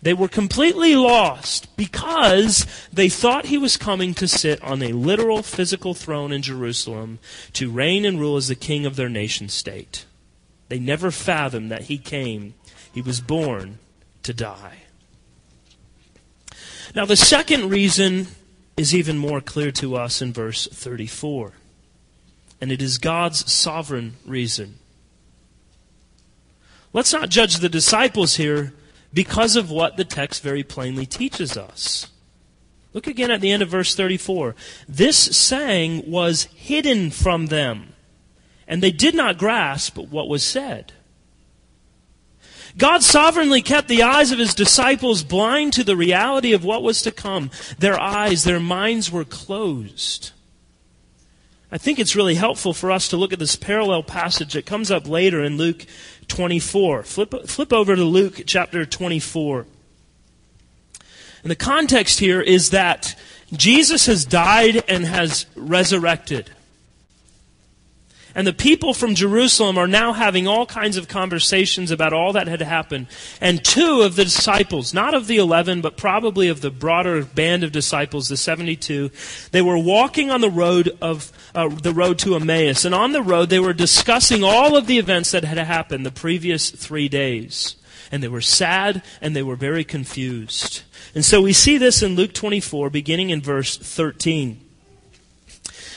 they 0.02 0.12
were 0.12 0.28
completely 0.28 0.95
lost 0.95 1.75
because 1.76 2.66
they 2.92 3.09
thought 3.09 3.47
he 3.47 3.59
was 3.59 3.76
coming 3.76 4.12
to 4.14 4.28
sit 4.28 4.62
on 4.62 4.83
a 4.83 4.92
literal 4.92 5.42
physical 5.42 5.95
throne 5.95 6.33
in 6.33 6.42
Jerusalem 6.42 7.18
to 7.54 7.71
reign 7.71 8.04
and 8.04 8.21
rule 8.21 8.37
as 8.37 8.49
the 8.49 8.54
king 8.54 8.85
of 8.87 8.97
their 8.97 9.09
nation 9.09 9.49
state. 9.49 10.04
They 10.68 10.78
never 10.78 11.11
fathomed 11.11 11.71
that 11.71 11.83
he 11.83 11.97
came, 11.97 12.54
he 12.92 13.00
was 13.00 13.21
born 13.21 13.78
to 14.26 14.35
die. 14.35 14.78
Now, 16.95 17.04
the 17.04 17.16
second 17.16 17.71
reason 17.71 18.26
is 18.76 18.95
even 18.95 19.18
more 19.18 19.40
clear 19.40 19.71
to 19.73 19.97
us 19.97 20.21
in 20.21 20.33
verse 20.33 20.66
34, 20.66 21.52
and 22.61 22.73
it 22.73 22.83
is 22.83 22.99
God's 22.99 23.50
sovereign 23.50 24.16
reason. 24.26 24.78
Let's 26.92 27.12
not 27.12 27.28
judge 27.28 27.56
the 27.56 27.68
disciples 27.68 28.37
here 28.37 28.73
because 29.12 29.54
of 29.54 29.71
what 29.71 29.97
the 29.97 30.04
text 30.04 30.42
very 30.42 30.62
plainly 30.62 31.06
teaches 31.06 31.56
us. 31.56 32.09
Look 32.92 33.06
again 33.06 33.30
at 33.30 33.40
the 33.40 33.52
end 33.52 33.62
of 33.62 33.68
verse 33.68 33.95
34. 33.95 34.56
This 34.88 35.16
saying 35.16 36.11
was 36.11 36.45
hidden 36.54 37.11
from 37.11 37.47
them, 37.47 37.92
and 38.66 38.83
they 38.83 38.90
did 38.90 39.14
not 39.14 39.38
grasp 39.38 39.99
what 39.99 40.28
was 40.28 40.42
said. 40.42 40.92
God 42.78 43.02
sovereignly 43.02 43.62
kept 43.62 43.88
the 43.88 44.02
eyes 44.02 44.33
of 44.33 44.38
his 44.38 44.54
disciples 44.54 45.23
blind 45.23 45.73
to 45.75 45.85
the 45.85 45.97
reality 45.97 46.52
of 46.52 46.64
what 46.64 46.83
was 46.83 47.00
to 47.02 47.11
come. 47.11 47.50
Their 47.78 47.99
eyes, 47.99 48.45
their 48.45 48.61
minds 48.61 49.11
were 49.11 49.25
closed. 49.25 50.33
I 51.73 51.78
think 51.78 51.99
it's 51.99 52.14
really 52.14 52.35
helpful 52.35 52.75
for 52.75 52.90
us 52.90 53.09
to 53.09 53.16
look 53.16 53.33
at 53.33 53.38
this 53.38 53.56
parallel 53.56 54.02
passage 54.02 54.52
that 54.52 54.66
comes 54.66 54.90
up 54.90 55.09
later 55.09 55.42
in 55.42 55.56
Luke 55.56 55.87
24. 56.28 57.02
Flip, 57.02 57.47
flip 57.47 57.73
over 57.73 57.97
to 57.97 58.04
Luke 58.04 58.42
chapter 58.47 58.85
24. 58.85 59.66
And 61.42 61.50
the 61.50 61.56
context 61.56 62.18
here 62.18 62.40
is 62.40 62.71
that 62.71 63.18
Jesus 63.52 64.06
has 64.06 64.25
died 64.25 64.85
and 64.88 65.04
has 65.04 65.47
resurrected. 65.54 66.50
And 68.37 68.47
the 68.47 68.52
people 68.52 68.93
from 68.93 69.14
Jerusalem 69.14 69.78
are 69.78 69.88
now 69.88 70.12
having 70.12 70.47
all 70.47 70.66
kinds 70.66 70.99
of 70.99 71.09
conversations 71.09 71.90
about 71.90 72.12
all 72.12 72.35
that 72.35 72.49
had 72.49 72.61
happened. 72.61 73.07
And 73.40 73.64
two 73.64 74.02
of 74.02 74.14
the 74.14 74.25
disciples, 74.25 74.93
not 74.93 75.14
of 75.14 75.26
the 75.26 75.38
eleven, 75.38 75.81
but 75.81 75.97
probably 75.97 76.49
of 76.49 76.61
the 76.61 76.71
broader 76.71 77.25
band 77.25 77.64
of 77.64 77.73
disciples, 77.73 78.28
the 78.28 78.37
72, 78.37 79.11
they 79.52 79.62
were 79.62 79.78
walking 79.78 80.31
on 80.31 80.43
the 80.43 80.50
road 80.50 80.99
of 81.00 81.33
uh, 81.55 81.69
the 81.69 81.95
road 81.95 82.19
to 82.21 82.37
Emmaus. 82.37 82.85
And 82.85 82.95
on 82.95 83.12
the 83.12 83.23
road, 83.23 83.49
they 83.49 83.59
were 83.59 83.73
discussing 83.73 84.45
all 84.45 84.76
of 84.76 84.87
the 84.87 84.99
events 84.99 85.31
that 85.31 85.45
had 85.45 85.57
happened 85.57 86.05
the 86.05 86.11
previous 86.11 86.69
three 86.69 87.09
days. 87.09 87.76
And 88.12 88.23
they 88.23 88.28
were 88.28 88.43
sad 88.43 89.02
and 89.23 89.35
they 89.35 89.43
were 89.43 89.57
very 89.57 89.83
confused. 89.83 90.83
And 91.14 91.25
so 91.25 91.40
we 91.40 91.55
see 91.55 91.78
this 91.78 92.02
in 92.02 92.16
Luke 92.16 92.35
24, 92.35 92.90
beginning 92.90 93.31
in 93.31 93.40
verse 93.40 93.78
13. 93.78 94.65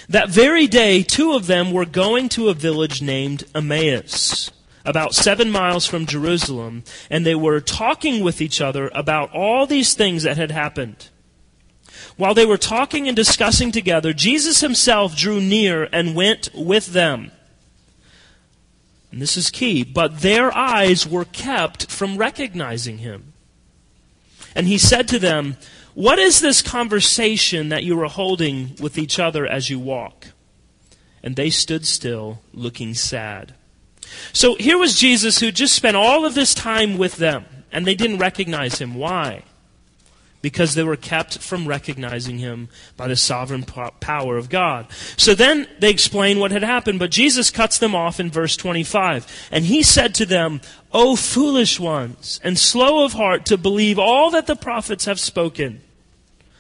That 0.10 0.30
very 0.30 0.66
day, 0.66 1.04
two 1.04 1.34
of 1.34 1.46
them 1.46 1.72
were 1.72 1.86
going 1.86 2.30
to 2.30 2.50
a 2.50 2.56
village 2.56 3.00
named 3.00 3.44
Emmaus, 3.54 4.50
about 4.84 5.14
seven 5.14 5.52
miles 5.52 5.86
from 5.86 6.08
Jerusalem, 6.08 6.84
and 7.12 7.24
they 7.24 7.36
were 7.36 7.62
talking 7.62 8.24
with 8.24 8.42
each 8.42 8.60
other 8.60 8.90
about 8.96 9.32
all 9.34 9.68
these 9.68 9.94
things 9.94 10.24
that 10.24 10.36
had 10.36 10.50
happened. 10.50 11.10
While 12.18 12.34
they 12.34 12.46
were 12.46 12.58
talking 12.58 13.08
and 13.08 13.16
discussing 13.16 13.72
together, 13.72 14.12
Jesus 14.12 14.62
himself 14.62 15.16
drew 15.16 15.40
near 15.40 15.88
and 15.92 16.16
went 16.16 16.50
with 16.56 16.88
them. 16.88 17.32
And 19.12 19.22
this 19.22 19.38
is 19.38 19.52
key, 19.52 19.84
but 19.84 20.22
their 20.22 20.52
eyes 20.56 21.08
were 21.08 21.26
kept 21.26 21.92
from 21.92 22.18
recognizing 22.18 22.98
him. 22.98 23.34
And 24.56 24.66
he 24.66 24.80
said 24.80 25.08
to 25.10 25.20
them, 25.20 25.58
What 26.00 26.18
is 26.18 26.40
this 26.40 26.62
conversation 26.62 27.68
that 27.68 27.84
you 27.84 28.00
are 28.00 28.08
holding 28.08 28.78
with 28.80 28.98
each 28.98 29.20
other 29.20 29.46
as 29.46 29.70
you 29.70 29.80
walk? 29.80 30.28
And 31.22 31.36
they 31.36 31.50
stood 31.50 31.86
still, 31.86 32.40
looking 32.54 32.94
sad. 32.94 33.54
So 34.32 34.56
here 34.56 34.78
was 34.78 34.98
Jesus 34.98 35.42
who 35.42 35.52
just 35.52 35.76
spent 35.76 35.98
all 35.98 36.24
of 36.24 36.36
this 36.36 36.54
time 36.54 36.98
with 36.98 37.18
them, 37.18 37.44
and 37.70 37.86
they 37.86 37.96
didn't 37.96 38.20
recognize 38.20 38.80
him. 38.80 38.96
Why? 38.96 39.44
because 40.42 40.74
they 40.74 40.84
were 40.84 40.96
kept 40.96 41.40
from 41.40 41.68
recognizing 41.68 42.38
him 42.38 42.70
by 42.96 43.10
the 43.10 43.16
sovereign 43.18 43.62
power 43.64 44.38
of 44.38 44.50
God. 44.50 44.88
So 45.18 45.36
then 45.36 45.68
they 45.80 45.90
explain 45.90 46.40
what 46.40 46.52
had 46.52 46.64
happened, 46.64 46.98
but 46.98 47.12
Jesus 47.12 47.52
cuts 47.52 47.78
them 47.78 47.94
off 47.94 48.22
in 48.22 48.32
verse 48.32 48.56
25. 48.56 49.50
And 49.52 49.66
he 49.66 49.84
said 49.84 50.16
to 50.16 50.26
them, 50.26 50.62
O 50.94 51.18
foolish 51.18 51.78
ones, 51.78 52.40
and 52.42 52.58
slow 52.58 53.04
of 53.04 53.12
heart 53.12 53.46
to 53.48 53.58
believe 53.58 54.00
all 54.00 54.32
that 54.32 54.48
the 54.48 54.56
prophets 54.56 55.04
have 55.04 55.20
spoken. 55.20 55.82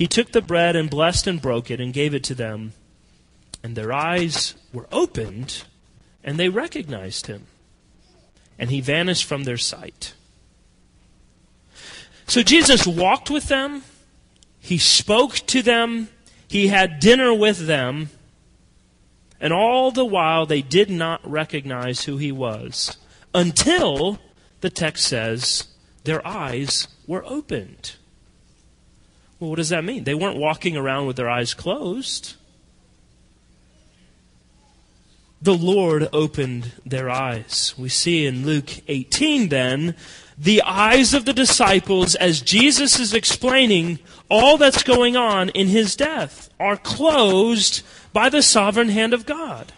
he 0.00 0.06
took 0.06 0.32
the 0.32 0.40
bread 0.40 0.74
and 0.74 0.88
blessed 0.88 1.26
and 1.26 1.42
broke 1.42 1.70
it 1.70 1.78
and 1.80 1.92
gave 1.92 2.14
it 2.14 2.24
to 2.24 2.34
them. 2.34 2.72
And 3.62 3.76
their 3.76 3.92
eyes 3.92 4.54
were 4.72 4.88
opened, 4.90 5.64
and 6.24 6.38
they 6.38 6.48
recognized 6.48 7.26
him. 7.26 7.46
And 8.58 8.70
he 8.70 8.80
vanished 8.80 9.24
from 9.24 9.44
their 9.44 9.58
sight. 9.58 10.14
So 12.26 12.42
Jesus 12.42 12.86
walked 12.86 13.28
with 13.28 13.48
them 13.48 13.82
he 14.60 14.78
spoke 14.78 15.34
to 15.46 15.62
them. 15.62 16.08
He 16.46 16.68
had 16.68 17.00
dinner 17.00 17.34
with 17.34 17.66
them. 17.66 18.10
And 19.40 19.52
all 19.52 19.90
the 19.90 20.04
while, 20.04 20.44
they 20.44 20.60
did 20.60 20.90
not 20.90 21.28
recognize 21.28 22.04
who 22.04 22.18
he 22.18 22.30
was 22.30 22.98
until 23.34 24.18
the 24.60 24.68
text 24.68 25.06
says 25.06 25.68
their 26.04 26.24
eyes 26.26 26.88
were 27.06 27.24
opened. 27.24 27.96
Well, 29.40 29.50
what 29.50 29.56
does 29.56 29.70
that 29.70 29.84
mean? 29.84 30.04
They 30.04 30.14
weren't 30.14 30.38
walking 30.38 30.76
around 30.76 31.06
with 31.06 31.16
their 31.16 31.30
eyes 31.30 31.54
closed. 31.54 32.34
The 35.42 35.56
Lord 35.56 36.06
opened 36.12 36.72
their 36.84 37.08
eyes. 37.08 37.74
We 37.78 37.88
see 37.88 38.26
in 38.26 38.44
Luke 38.44 38.70
18 38.86 39.48
then 39.48 39.96
the 40.36 40.60
eyes 40.62 41.14
of 41.14 41.24
the 41.24 41.32
disciples 41.32 42.14
as 42.14 42.42
Jesus 42.42 43.00
is 43.00 43.14
explaining 43.14 43.98
all 44.30 44.58
that's 44.58 44.82
going 44.82 45.16
on 45.16 45.48
in 45.50 45.68
his 45.68 45.96
death 45.96 46.50
are 46.60 46.76
closed 46.76 47.82
by 48.12 48.28
the 48.28 48.42
sovereign 48.42 48.90
hand 48.90 49.14
of 49.14 49.24
God. 49.24 49.72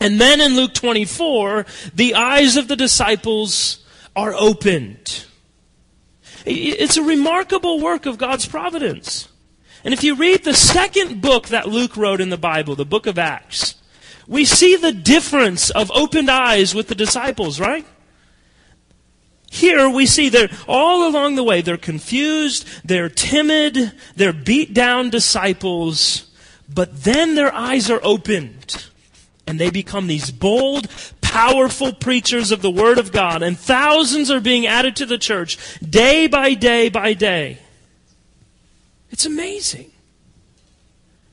And 0.00 0.20
then 0.20 0.40
in 0.42 0.54
Luke 0.54 0.74
24, 0.74 1.64
the 1.94 2.14
eyes 2.14 2.56
of 2.56 2.68
the 2.68 2.76
disciples 2.76 3.84
are 4.14 4.34
opened. 4.34 5.24
It's 6.48 6.96
a 6.96 7.02
remarkable 7.02 7.80
work 7.80 8.06
of 8.06 8.18
God's 8.18 8.46
providence. 8.46 9.28
And 9.84 9.94
if 9.94 10.02
you 10.02 10.16
read 10.16 10.44
the 10.44 10.54
second 10.54 11.20
book 11.20 11.48
that 11.48 11.68
Luke 11.68 11.96
wrote 11.96 12.20
in 12.20 12.30
the 12.30 12.36
Bible, 12.36 12.74
the 12.74 12.84
book 12.84 13.06
of 13.06 13.18
Acts, 13.18 13.76
we 14.26 14.44
see 14.44 14.76
the 14.76 14.92
difference 14.92 15.70
of 15.70 15.90
opened 15.92 16.30
eyes 16.30 16.74
with 16.74 16.88
the 16.88 16.94
disciples, 16.94 17.60
right? 17.60 17.86
Here 19.50 19.88
we 19.88 20.04
see 20.04 20.28
they're 20.28 20.50
all 20.66 21.08
along 21.08 21.36
the 21.36 21.44
way, 21.44 21.62
they're 21.62 21.78
confused, 21.78 22.66
they're 22.84 23.08
timid, 23.08 23.92
they're 24.14 24.34
beat 24.34 24.74
down 24.74 25.08
disciples, 25.08 26.30
but 26.68 27.04
then 27.04 27.34
their 27.34 27.54
eyes 27.54 27.90
are 27.90 28.00
opened 28.02 28.88
and 29.46 29.58
they 29.58 29.70
become 29.70 30.06
these 30.06 30.30
bold, 30.30 30.86
powerful 31.28 31.92
preachers 31.92 32.50
of 32.50 32.62
the 32.62 32.70
Word 32.70 32.96
of 32.98 33.12
God, 33.12 33.42
and 33.42 33.58
thousands 33.58 34.30
are 34.30 34.40
being 34.40 34.66
added 34.66 34.96
to 34.96 35.06
the 35.06 35.18
church 35.18 35.58
day 35.82 36.26
by 36.26 36.54
day 36.54 36.88
by 36.88 37.12
day. 37.12 37.58
It's 39.10 39.26
amazing. 39.26 39.90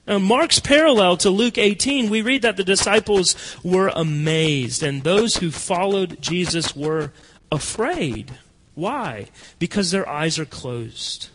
Now, 0.06 0.20
Mark's 0.20 0.60
parallel 0.60 1.16
to 1.18 1.30
Luke 1.30 1.58
18, 1.58 2.10
we 2.10 2.22
read 2.22 2.42
that 2.42 2.58
the 2.58 2.64
disciples 2.64 3.36
were 3.64 3.88
amazed, 3.96 4.84
and 4.84 5.02
those 5.02 5.38
who 5.38 5.50
followed 5.50 6.22
Jesus 6.22 6.76
were 6.76 7.14
afraid. 7.50 8.32
Why? 8.76 9.30
Because 9.60 9.92
their 9.92 10.08
eyes 10.08 10.38
are 10.38 10.46
closed. 10.46 11.30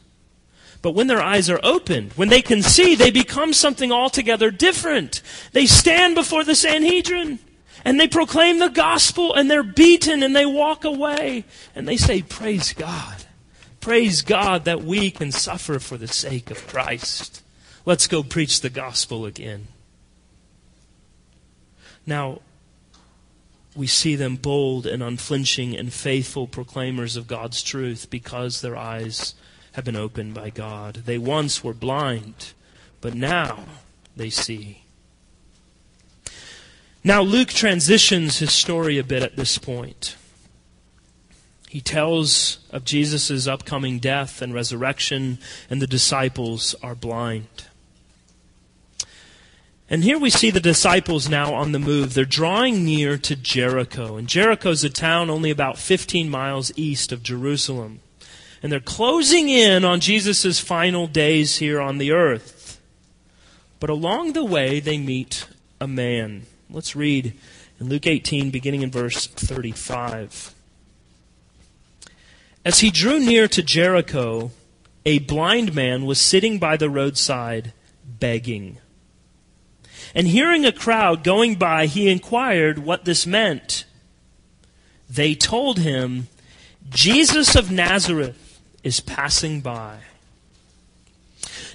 But 0.83 0.95
when 0.95 1.07
their 1.07 1.23
eyes 1.23 1.49
are 1.49 1.61
opened, 1.63 2.13
when 2.13 2.29
they 2.29 2.43
can 2.43 2.63
see, 2.63 2.95
they 2.95 3.11
become 3.11 3.55
something 3.55 3.91
altogether 3.91 4.51
different. 4.51 5.23
They 5.53 5.67
stand 5.67 6.15
before 6.15 6.45
the 6.45 6.55
Sanhedrin 6.55 7.39
and 7.85 7.99
they 7.99 8.09
proclaim 8.09 8.59
the 8.59 8.69
gospel 8.69 9.35
and 9.35 9.51
they're 9.51 9.63
beaten 9.63 10.23
and 10.23 10.35
they 10.35 10.47
walk 10.47 10.85
away 10.85 11.45
and 11.75 11.89
they 11.89 11.97
say, 11.97 12.23
Praise 12.23 12.73
God. 12.73 13.25
Praise 13.81 14.21
God 14.21 14.67
that 14.67 14.83
we 14.83 15.11
can 15.11 15.33
suffer 15.33 15.79
for 15.79 15.97
the 15.97 16.09
sake 16.09 16.51
of 16.51 16.67
Christ. 16.67 17.43
Let's 17.87 18.07
go 18.07 18.23
preach 18.23 18.61
the 18.61 18.69
gospel 18.69 19.25
again. 19.25 19.69
Now, 22.07 22.41
we 23.75 23.87
see 23.87 24.17
them 24.17 24.37
bold 24.37 24.87
and 24.87 25.03
unflinching 25.03 25.77
and 25.77 25.93
faithful 25.93 26.47
proclaimers 26.47 27.17
of 27.17 27.27
God's 27.27 27.63
truth 27.63 28.11
because 28.11 28.61
their 28.61 28.77
eyes 28.77 29.35
have 29.73 29.85
been 29.85 29.97
opened 29.97 30.35
by 30.35 30.51
God. 30.51 31.03
They 31.07 31.19
once 31.19 31.63
were 31.63 31.73
blind, 31.73 32.53
but 33.01 33.15
now 33.15 33.65
they 34.17 34.31
see. 34.31 34.80
Now, 37.03 37.23
Luke 37.23 37.49
transitions 37.49 38.39
his 38.39 38.53
story 38.53 38.99
a 38.99 39.05
bit 39.05 39.23
at 39.23 39.37
this 39.37 39.57
point. 39.57 40.17
He 41.69 41.81
tells 41.81 42.59
of 42.71 42.85
Jesus' 42.85 43.47
upcoming 43.47 44.01
death 44.01 44.43
and 44.43 44.53
resurrection, 44.53 45.39
and 45.71 45.81
the 45.81 45.87
disciples 45.87 46.75
are 46.83 46.95
blind. 46.95 47.47
And 49.89 50.05
here 50.05 50.19
we 50.19 50.31
see 50.31 50.51
the 50.51 50.61
disciples 50.61 51.29
now 51.29 51.55
on 51.55 51.73
the 51.73 51.79
move. 51.79 52.15
They're 52.15 52.25
drawing 52.25 52.85
near 52.85 53.17
to 53.19 53.35
Jericho. 53.35 54.17
And 54.17 54.29
Jericho 54.29 54.71
is 54.71 54.85
a 54.85 54.91
town 54.91 55.31
only 55.31 55.51
about 55.51 55.79
15 55.79 56.29
miles 56.29 56.71
east 56.77 57.11
of 57.11 57.25
Jerusalem. 57.25 58.01
And 58.63 58.71
they're 58.71 58.79
closing 58.79 59.49
in 59.49 59.85
on 59.85 60.01
Jesus' 60.01 60.61
final 60.61 61.07
days 61.07 61.57
here 61.57 61.81
on 61.81 61.99
the 61.99 62.13
earth. 62.13 62.81
But 63.81 63.91
along 63.91 64.35
the 64.35 64.45
way, 64.45 64.79
they 64.79 64.99
meet 64.99 65.49
a 65.81 65.89
man. 65.89 66.47
Let's 66.73 66.95
read 66.95 67.35
in 67.81 67.89
Luke 67.89 68.07
18, 68.07 68.51
beginning 68.51 68.83
in 68.83 68.93
verse 68.93 69.27
35. 69.27 70.55
As 72.65 72.79
he 72.79 72.91
drew 72.91 73.19
near 73.19 73.49
to 73.49 73.61
Jericho, 73.61 74.53
a 75.05 75.19
blind 75.19 75.75
man 75.75 76.07
was 76.07 76.21
sitting 76.21 76.61
by 76.61 76.77
the 76.77 76.89
roadside 76.89 77.73
begging. 78.05 78.79
And 80.15 80.29
hearing 80.29 80.65
a 80.65 80.71
crowd 80.71 81.25
going 81.25 81.57
by, 81.57 81.87
he 81.87 82.09
inquired 82.09 82.79
what 82.79 83.05
this 83.05 83.27
meant. 83.27 83.85
They 85.09 85.35
told 85.35 85.81
him, 85.81 86.29
Jesus 86.89 87.57
of 87.57 87.73
Nazareth 87.73 88.61
is 88.85 89.01
passing 89.01 89.61
by. 89.61 89.99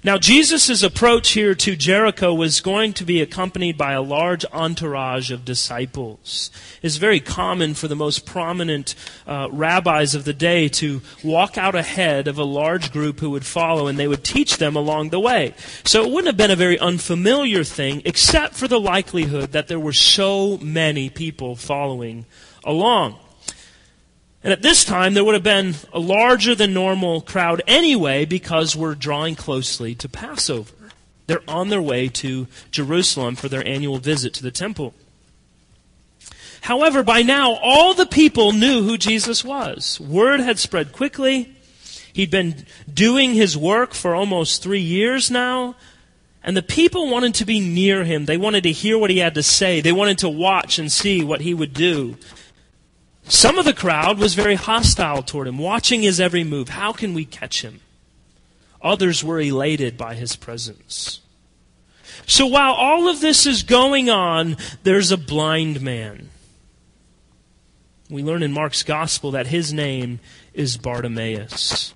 Now, 0.05 0.19
Jesus' 0.19 0.83
approach 0.83 1.31
here 1.31 1.55
to 1.55 1.75
Jericho 1.75 2.31
was 2.31 2.61
going 2.61 2.93
to 2.93 3.03
be 3.03 3.21
accompanied 3.21 3.75
by 3.75 3.93
a 3.93 4.03
large 4.03 4.45
entourage 4.53 5.31
of 5.31 5.43
disciples. 5.43 6.51
It's 6.83 6.97
very 6.97 7.19
common 7.19 7.73
for 7.73 7.87
the 7.87 7.95
most 7.95 8.23
prominent 8.23 8.93
uh, 9.25 9.47
rabbis 9.51 10.13
of 10.13 10.23
the 10.23 10.31
day 10.31 10.67
to 10.67 11.01
walk 11.23 11.57
out 11.57 11.73
ahead 11.73 12.27
of 12.27 12.37
a 12.37 12.43
large 12.43 12.91
group 12.91 13.19
who 13.19 13.31
would 13.31 13.47
follow, 13.47 13.87
and 13.87 13.97
they 13.97 14.07
would 14.07 14.23
teach 14.23 14.57
them 14.57 14.75
along 14.75 15.09
the 15.09 15.19
way. 15.19 15.55
So 15.83 16.03
it 16.03 16.11
wouldn't 16.11 16.27
have 16.27 16.37
been 16.37 16.51
a 16.51 16.55
very 16.55 16.77
unfamiliar 16.77 17.63
thing, 17.63 18.03
except 18.05 18.53
for 18.53 18.67
the 18.67 18.79
likelihood 18.79 19.53
that 19.53 19.67
there 19.67 19.79
were 19.79 19.91
so 19.91 20.59
many 20.59 21.09
people 21.09 21.55
following 21.55 22.27
along. 22.63 23.17
And 24.45 24.53
at 24.53 24.61
this 24.61 24.85
time, 24.85 25.15
there 25.15 25.23
would 25.23 25.33
have 25.33 25.41
been 25.41 25.73
a 25.91 25.97
larger 25.97 26.53
than 26.53 26.71
normal 26.71 27.19
crowd 27.19 27.63
anyway 27.65 28.25
because 28.25 28.75
we're 28.75 28.93
drawing 28.93 29.33
closely 29.33 29.95
to 29.95 30.07
Passover. 30.07 30.71
They're 31.25 31.41
on 31.47 31.69
their 31.69 31.81
way 31.81 32.09
to 32.09 32.45
Jerusalem 32.69 33.35
for 33.35 33.49
their 33.49 33.67
annual 33.67 33.97
visit 33.97 34.35
to 34.35 34.43
the 34.43 34.51
temple. 34.51 34.93
However, 36.61 37.01
by 37.01 37.23
now, 37.23 37.53
all 37.55 37.95
the 37.95 38.05
people 38.05 38.51
knew 38.51 38.83
who 38.83 38.99
Jesus 38.99 39.43
was. 39.43 39.99
Word 39.99 40.41
had 40.41 40.59
spread 40.59 40.91
quickly. 40.91 41.51
He'd 42.13 42.29
been 42.29 42.67
doing 42.93 43.33
his 43.33 43.57
work 43.57 43.95
for 43.95 44.13
almost 44.13 44.61
three 44.61 44.79
years 44.79 45.31
now. 45.31 45.75
And 46.43 46.55
the 46.55 46.61
people 46.61 47.09
wanted 47.09 47.33
to 47.35 47.45
be 47.45 47.59
near 47.59 48.03
him. 48.03 48.25
They 48.25 48.37
wanted 48.37 48.61
to 48.63 48.71
hear 48.71 48.99
what 48.99 49.09
he 49.09 49.17
had 49.17 49.33
to 49.33 49.41
say. 49.41 49.81
They 49.81 49.91
wanted 49.91 50.19
to 50.19 50.29
watch 50.29 50.77
and 50.77 50.91
see 50.91 51.23
what 51.23 51.41
he 51.41 51.55
would 51.55 51.73
do. 51.73 52.17
Some 53.27 53.57
of 53.57 53.65
the 53.65 53.73
crowd 53.73 54.19
was 54.19 54.35
very 54.35 54.55
hostile 54.55 55.23
toward 55.23 55.47
him, 55.47 55.57
watching 55.57 56.01
his 56.01 56.19
every 56.19 56.43
move. 56.43 56.69
How 56.69 56.91
can 56.91 57.13
we 57.13 57.25
catch 57.25 57.63
him? 57.63 57.81
Others 58.81 59.23
were 59.23 59.39
elated 59.39 59.97
by 59.97 60.13
his 60.13 60.35
presence. 60.35 61.21
So 62.27 62.45
while 62.45 62.73
all 62.73 63.07
of 63.07 63.21
this 63.21 63.45
is 63.45 63.63
going 63.63 64.09
on, 64.09 64.57
there's 64.83 65.11
a 65.11 65.17
blind 65.17 65.81
man. 65.81 66.29
We 68.09 68.21
learn 68.21 68.43
in 68.43 68.53
Mark's 68.53 68.83
gospel 68.83 69.31
that 69.31 69.47
his 69.47 69.73
name 69.73 70.19
is 70.53 70.77
Bartimaeus. 70.77 71.93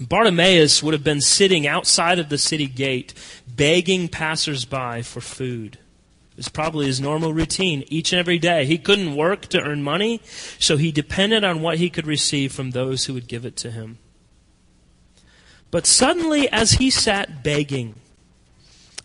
Bartimaeus 0.00 0.82
would 0.82 0.94
have 0.94 1.04
been 1.04 1.20
sitting 1.20 1.66
outside 1.66 2.18
of 2.18 2.30
the 2.30 2.38
city 2.38 2.66
gate, 2.66 3.12
begging 3.46 4.08
passersby 4.08 5.02
for 5.02 5.20
food. 5.20 5.78
Was 6.36 6.48
probably 6.50 6.86
his 6.86 7.00
normal 7.00 7.32
routine 7.32 7.84
each 7.88 8.12
and 8.12 8.20
every 8.20 8.38
day. 8.38 8.66
He 8.66 8.76
couldn't 8.76 9.16
work 9.16 9.46
to 9.46 9.60
earn 9.60 9.82
money, 9.82 10.20
so 10.58 10.76
he 10.76 10.92
depended 10.92 11.44
on 11.44 11.62
what 11.62 11.78
he 11.78 11.88
could 11.88 12.06
receive 12.06 12.52
from 12.52 12.70
those 12.72 13.06
who 13.06 13.14
would 13.14 13.26
give 13.26 13.46
it 13.46 13.56
to 13.56 13.70
him. 13.70 13.98
But 15.70 15.86
suddenly, 15.86 16.48
as 16.50 16.72
he 16.72 16.90
sat 16.90 17.42
begging, 17.42 17.94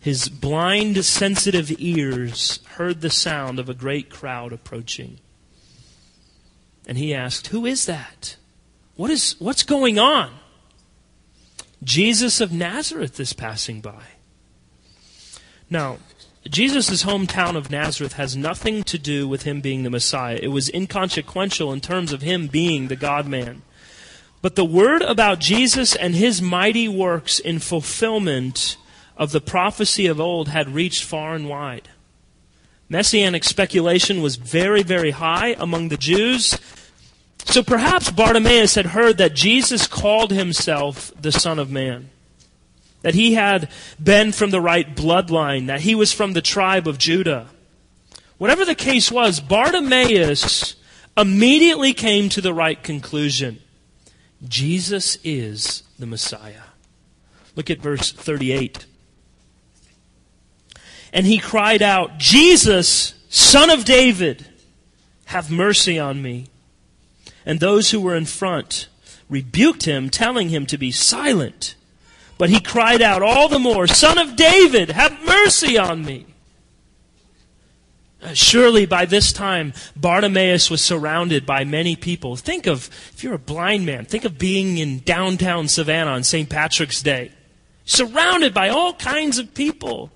his 0.02 0.30
blind, 0.30 1.06
sensitive 1.06 1.72
ears 1.78 2.60
heard 2.72 3.02
the 3.02 3.10
sound 3.10 3.60
of 3.60 3.70
a 3.70 3.74
great 3.74 4.10
crowd 4.10 4.52
approaching. 4.52 5.20
And 6.88 6.98
he 6.98 7.14
asked, 7.14 7.48
Who 7.48 7.66
is 7.66 7.86
that? 7.86 8.36
What 8.96 9.12
is, 9.12 9.36
what's 9.40 9.64
going 9.64 10.00
on? 10.00 10.32
Jesus 11.84 12.42
of 12.42 12.52
Nazareth 12.52 13.20
is 13.20 13.34
passing 13.34 13.80
by. 13.80 14.04
Now, 15.70 15.98
Jesus' 16.50 17.04
hometown 17.04 17.56
of 17.56 17.70
Nazareth 17.70 18.14
has 18.14 18.36
nothing 18.36 18.84
to 18.84 18.98
do 18.98 19.28
with 19.28 19.44
him 19.44 19.62
being 19.62 19.84
the 19.84 19.90
Messiah. 19.90 20.40
It 20.42 20.48
was 20.48 20.70
inconsequential 20.70 21.72
in 21.72 21.82
terms 21.82 22.12
of 22.12 22.24
him 22.24 22.48
being 22.48 22.88
the 22.88 22.96
God 22.96 23.28
man. 23.28 23.62
But 24.42 24.56
the 24.56 24.66
word 24.66 25.04
about 25.04 25.40
Jesus 25.40 25.96
and 25.96 26.16
his 26.16 26.42
mighty 26.42 26.88
works 26.88 27.38
in 27.38 27.60
fulfillment 27.60 28.78
of 29.16 29.32
the 29.32 29.42
prophecy 29.42 30.08
of 30.08 30.20
old 30.20 30.48
had 30.48 30.74
reached 30.74 31.04
far 31.04 31.36
and 31.36 31.48
wide. 31.48 31.90
Messianic 32.90 33.44
speculation 33.44 34.22
was 34.22 34.36
very, 34.36 34.82
very 34.82 35.12
high 35.12 35.56
among 35.60 35.90
the 35.90 35.98
Jews. 35.98 36.60
So 37.46 37.62
perhaps 37.64 38.10
Bartimaeus 38.10 38.76
had 38.76 38.88
heard 38.88 39.18
that 39.18 39.36
Jesus 39.36 39.88
called 39.88 40.32
himself 40.32 41.14
the 41.20 41.32
Son 41.32 41.60
of 41.60 41.70
Man 41.72 42.11
that 43.02 43.16
he 43.16 43.34
had 43.34 43.70
been 44.02 44.32
from 44.32 44.52
the 44.52 44.62
right 44.62 44.96
bloodline, 44.96 45.68
that 45.68 45.82
he 45.82 45.96
was 45.96 46.14
from 46.14 46.34
the 46.34 46.42
tribe 46.42 46.88
of 46.88 46.98
Judah. 46.98 47.48
Whatever 48.38 48.66
the 48.66 48.76
case 48.76 49.12
was, 49.12 49.40
Bartimaeus 49.40 50.76
immediately 51.18 51.94
came 51.94 52.30
to 52.30 52.42
the 52.42 52.54
right 52.54 52.82
conclusion 52.82 53.60
Jesus 54.48 55.18
is 55.24 55.84
the 56.00 56.08
Messiah. 56.08 56.64
Look 57.56 57.70
at 57.70 57.80
verse 57.80 58.12
38. 58.12 58.86
And 61.14 61.26
he 61.26 61.38
cried 61.38 61.82
out, 61.82 62.18
Jesus, 62.18 63.14
son 63.30 63.70
of 63.70 63.86
David, 63.86 64.48
have 65.26 65.52
mercy 65.52 66.00
on 66.00 66.22
me. 66.22 66.48
And 67.46 67.60
those 67.60 67.92
who 67.92 68.00
were 68.00 68.16
in 68.16 68.26
front 68.26 68.88
rebuked 69.30 69.84
him, 69.84 70.10
telling 70.10 70.50
him 70.50 70.66
to 70.68 70.78
be 70.78 70.92
silent. 70.92 71.76
But 72.42 72.50
he 72.50 72.60
cried 72.60 73.04
out 73.04 73.22
all 73.22 73.50
the 73.50 73.60
more, 73.60 73.86
Son 73.86 74.18
of 74.18 74.36
David, 74.36 74.90
have 74.90 75.24
mercy 75.24 75.78
on 75.78 76.04
me. 76.04 76.26
Uh, 78.20 78.34
surely 78.34 78.88
by 78.88 79.06
this 79.06 79.32
time, 79.32 79.74
Bartimaeus 79.96 80.68
was 80.72 80.82
surrounded 80.82 81.46
by 81.46 81.66
many 81.66 81.96
people. 81.96 82.36
Think 82.36 82.66
of, 82.66 82.90
if 83.14 83.24
you're 83.24 83.36
a 83.36 83.38
blind 83.38 83.86
man, 83.86 84.06
think 84.06 84.26
of 84.26 84.40
being 84.40 84.80
in 84.80 85.02
downtown 85.02 85.68
Savannah 85.68 86.10
on 86.10 86.24
St. 86.24 86.50
Patrick's 86.50 87.04
Day. 87.04 87.32
Surrounded 87.86 88.56
by 88.56 88.70
all 88.70 88.96
kinds 88.96 89.38
of 89.38 89.54
people. 89.54 90.10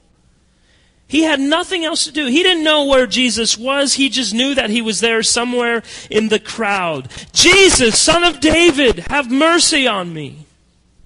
He 1.08 1.22
had 1.22 1.40
nothing 1.40 1.86
else 1.86 2.06
to 2.06 2.12
do. 2.12 2.26
He 2.26 2.42
didn't 2.42 2.64
know 2.64 2.86
where 2.86 3.06
Jesus 3.06 3.56
was. 3.56 3.94
He 3.94 4.10
just 4.10 4.34
knew 4.34 4.56
that 4.56 4.72
he 4.72 4.82
was 4.82 5.00
there 5.00 5.22
somewhere 5.22 5.84
in 6.10 6.30
the 6.30 6.40
crowd. 6.40 7.08
Jesus, 7.34 8.00
son 8.00 8.24
of 8.24 8.40
David, 8.40 8.98
have 9.12 9.30
mercy 9.30 9.86
on 9.86 10.12
me. 10.12 10.45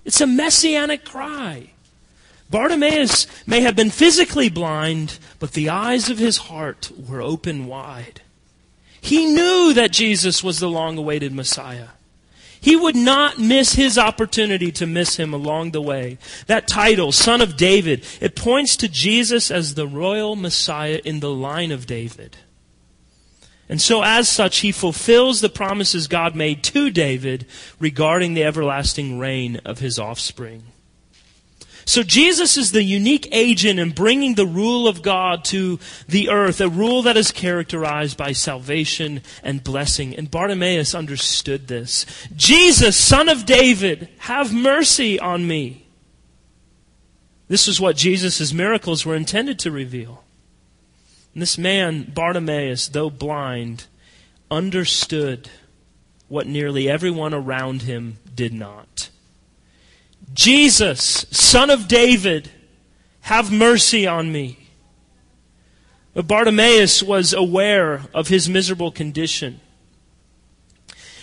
It's 0.10 0.22
a 0.22 0.26
messianic 0.26 1.06
cry. 1.06 1.69
Bartimaeus 2.50 3.28
may 3.45 3.62
have 3.62 3.76
been 3.76 3.91
physically 3.91 4.50
blind, 4.50 5.19
but 5.38 5.52
the 5.52 5.69
eyes 5.69 6.10
of 6.10 6.17
his 6.17 6.38
heart 6.50 6.89
were 7.08 7.22
open 7.22 7.67
wide. 7.67 8.22
He 9.00 9.28
knew 9.28 9.72
that 9.76 9.91
Jesus 9.91 10.43
was 10.43 10.58
the 10.58 10.67
long 10.67 10.98
awaited 10.98 11.32
Messiah. 11.32 11.89
He 12.60 12.76
would 12.76 12.95
not 12.95 13.38
miss 13.38 13.76
his 13.76 14.00
opportunity 14.00 14.72
to 14.72 14.88
miss 14.88 15.17
him 15.17 15.32
along 15.32 15.72
the 15.72 15.80
way. 15.80 16.17
That 16.48 16.67
title, 16.67 17.12
Son 17.12 17.39
of 17.39 17.56
David, 17.56 18.04
it 18.19 18.36
points 18.36 18.76
to 18.78 18.88
Jesus 18.88 19.52
as 19.52 19.76
the 19.76 19.86
royal 19.86 20.36
Messiah 20.36 21.02
in 21.06 21.19
the 21.19 21.30
line 21.30 21.72
of 21.72 21.86
David. 21.86 22.36
And 23.69 23.79
so, 23.79 24.01
as 24.01 24.27
such, 24.27 24.58
he 24.58 24.71
fulfills 24.71 25.41
the 25.41 25.49
promises 25.49 26.08
God 26.08 26.36
made 26.36 26.63
to 26.63 26.89
David 26.89 27.45
regarding 27.79 28.34
the 28.34 28.43
everlasting 28.43 29.19
reign 29.19 29.62
of 29.63 29.77
his 29.77 29.99
offspring. 29.99 30.63
So, 31.86 32.01
Jesus 32.01 32.58
is 32.58 32.71
the 32.71 32.84
unique 32.84 33.27
agent 33.32 33.79
in 33.79 33.91
bringing 33.91 34.34
the 34.34 34.47
rule 34.47 34.88
of 34.88 35.03
God 35.03 35.45
to 35.45 35.79
the 36.08 36.29
earth, 36.29 36.60
a 36.62 36.67
rule 36.67 37.03
that 37.03 37.15
is 37.15 37.32
characterized 37.32 38.17
by 38.17 38.32
salvation 38.32 39.21
and 39.43 39.63
blessing. 39.63 40.15
And 40.15 40.32
Bartimaeus 40.32 40.95
understood 40.95 41.67
this. 41.67 42.08
Jesus, 42.36 42.97
son 42.97 43.29
of 43.29 43.45
David, 43.45 44.10
have 44.19 44.51
mercy 44.51 45.19
on 45.19 45.47
me. 45.47 45.86
This 47.47 47.67
is 47.67 47.79
what 47.79 47.97
Jesus' 47.97 48.51
miracles 48.51 49.05
were 49.05 49.15
intended 49.15 49.60
to 49.60 49.71
reveal. 49.71 50.23
And 51.34 51.42
this 51.42 51.58
man, 51.58 52.12
Bartimaeus, 52.13 52.88
though 52.88 53.10
blind, 53.10 53.86
understood 54.50 55.50
what 56.28 56.48
nearly 56.48 56.89
everyone 56.89 57.34
around 57.34 57.84
him 57.84 58.18
did 58.34 58.54
not. 58.54 59.10
Jesus, 60.34 61.26
son 61.32 61.70
of 61.70 61.88
David, 61.88 62.52
have 63.22 63.52
mercy 63.52 64.08
on 64.08 64.32
me. 64.32 64.70
But 66.13 66.28
Bartimaeus 66.28 67.04
was 67.04 67.34
aware 67.34 68.02
of 68.13 68.28
his 68.28 68.50
miserable 68.50 68.92
condition. 68.92 69.60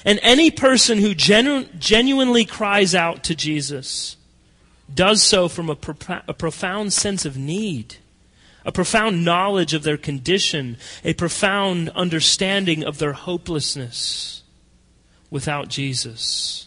And 0.04 0.20
any 0.22 0.50
person 0.50 0.98
who 0.98 1.14
genu- 1.14 1.66
genuinely 1.78 2.44
cries 2.44 2.94
out 2.94 3.24
to 3.24 3.34
Jesus 3.34 4.16
does 4.92 5.22
so 5.22 5.48
from 5.48 5.68
a, 5.68 5.74
pro- 5.74 6.20
a 6.28 6.34
profound 6.34 6.92
sense 6.92 7.24
of 7.24 7.36
need 7.36 7.96
a 8.66 8.72
profound 8.72 9.24
knowledge 9.24 9.72
of 9.74 9.84
their 9.84 9.96
condition, 9.96 10.76
a 11.04 11.14
profound 11.14 11.88
understanding 11.90 12.82
of 12.82 12.98
their 12.98 13.12
hopelessness 13.12 14.42
without 15.30 15.68
Jesus 15.68 16.66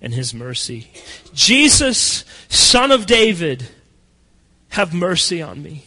and 0.00 0.12
his 0.12 0.34
mercy. 0.34 0.90
Jesus, 1.32 2.24
Son 2.48 2.90
of 2.90 3.06
David, 3.06 3.68
have 4.70 4.92
mercy 4.92 5.40
on 5.40 5.62
me. 5.62 5.84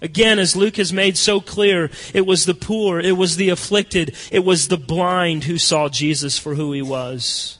Again, 0.00 0.38
as 0.38 0.54
Luke 0.54 0.76
has 0.76 0.92
made 0.92 1.16
so 1.16 1.40
clear, 1.40 1.90
it 2.14 2.26
was 2.26 2.44
the 2.44 2.54
poor, 2.54 3.00
it 3.00 3.16
was 3.16 3.36
the 3.36 3.48
afflicted, 3.48 4.14
it 4.30 4.44
was 4.44 4.68
the 4.68 4.76
blind 4.76 5.44
who 5.44 5.58
saw 5.58 5.88
Jesus 5.88 6.38
for 6.38 6.54
who 6.54 6.72
he 6.72 6.82
was 6.82 7.55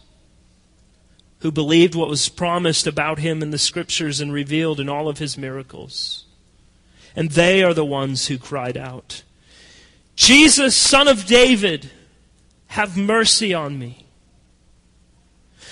who 1.46 1.52
believed 1.52 1.94
what 1.94 2.08
was 2.08 2.28
promised 2.28 2.88
about 2.88 3.20
him 3.20 3.40
in 3.40 3.52
the 3.52 3.58
scriptures 3.58 4.20
and 4.20 4.32
revealed 4.32 4.80
in 4.80 4.88
all 4.88 5.08
of 5.08 5.18
his 5.18 5.38
miracles. 5.38 6.24
And 7.14 7.30
they 7.30 7.62
are 7.62 7.72
the 7.72 7.84
ones 7.84 8.26
who 8.26 8.36
cried 8.36 8.76
out, 8.76 9.22
Jesus, 10.16 10.74
son 10.74 11.06
of 11.06 11.24
David, 11.26 11.88
have 12.66 12.96
mercy 12.96 13.54
on 13.54 13.78
me. 13.78 14.06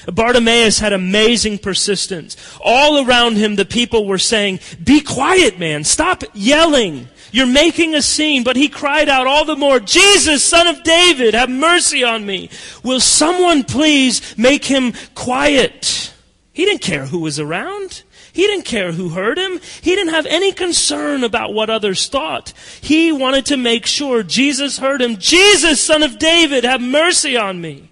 Bartimaeus 0.07 0.79
had 0.79 0.93
amazing 0.93 1.59
persistence. 1.59 2.37
All 2.65 3.05
around 3.05 3.37
him, 3.37 3.57
the 3.57 3.65
people 3.65 4.07
were 4.07 4.17
saying, 4.17 4.61
Be 4.85 5.01
quiet, 5.01 5.59
man. 5.59 5.83
Stop 5.83 6.23
yelling. 6.35 7.09
You're 7.35 7.47
making 7.47 7.97
a 7.97 8.01
scene. 8.01 8.45
But 8.45 8.55
he 8.55 8.69
cried 8.69 9.09
out 9.09 9.27
all 9.27 9.45
the 9.45 9.57
more, 9.57 9.81
Jesus, 9.81 10.45
son 10.45 10.69
of 10.69 10.85
David, 10.85 11.35
have 11.35 11.51
mercy 11.51 12.05
on 12.05 12.25
me. 12.25 12.49
Will 12.85 13.01
someone 13.01 13.65
please 13.65 14.39
make 14.39 14.67
him 14.67 14.93
quiet? 15.17 16.15
He 16.53 16.65
didn't 16.65 16.83
care 16.83 17.07
who 17.07 17.19
was 17.19 17.41
around. 17.41 18.05
He 18.33 18.43
didn't 18.43 18.67
care 18.67 18.93
who 18.93 19.09
heard 19.09 19.37
him. 19.37 19.59
He 19.83 19.97
didn't 19.97 20.15
have 20.15 20.27
any 20.27 20.53
concern 20.53 21.25
about 21.25 21.53
what 21.53 21.71
others 21.71 22.07
thought. 22.07 22.53
He 22.81 23.11
wanted 23.11 23.47
to 23.47 23.57
make 23.57 23.87
sure 23.87 24.23
Jesus 24.23 24.79
heard 24.79 25.03
him. 25.03 25.17
Jesus, 25.17 25.83
son 25.83 26.05
of 26.05 26.21
David, 26.21 26.63
have 26.63 26.81
mercy 26.81 27.37
on 27.37 27.61
me. 27.61 27.91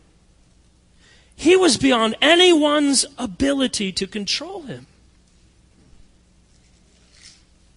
He 1.35 1.57
was 1.57 1.77
beyond 1.77 2.15
anyone's 2.23 3.07
ability 3.19 3.91
to 3.91 4.07
control 4.07 4.63
him. 4.63 4.87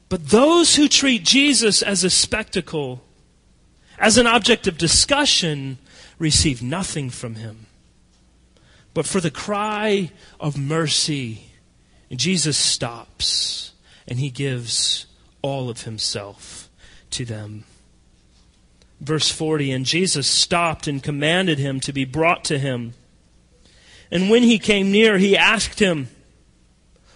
But 0.09 0.29
those 0.29 0.75
who 0.75 0.87
treat 0.87 1.23
Jesus 1.23 1.81
as 1.81 2.03
a 2.03 2.09
spectacle, 2.09 3.03
as 3.97 4.17
an 4.17 4.27
object 4.27 4.67
of 4.67 4.77
discussion, 4.77 5.77
receive 6.19 6.61
nothing 6.61 7.09
from 7.09 7.35
him. 7.35 7.65
But 8.93 9.05
for 9.05 9.19
the 9.19 9.31
cry 9.31 10.11
of 10.39 10.57
mercy, 10.57 11.49
Jesus 12.11 12.57
stops 12.57 13.73
and 14.07 14.19
he 14.19 14.29
gives 14.29 15.07
all 15.41 15.69
of 15.69 15.83
himself 15.83 16.69
to 17.11 17.25
them. 17.25 17.63
Verse 19.01 19.29
40 19.29 19.71
And 19.71 19.85
Jesus 19.85 20.27
stopped 20.27 20.87
and 20.87 21.03
commanded 21.03 21.59
him 21.59 21.79
to 21.81 21.91
be 21.91 22.05
brought 22.05 22.45
to 22.45 22.57
him. 22.57 22.93
And 24.11 24.29
when 24.29 24.43
he 24.43 24.59
came 24.59 24.91
near, 24.91 25.17
he 25.17 25.35
asked 25.35 25.79
him, 25.79 26.07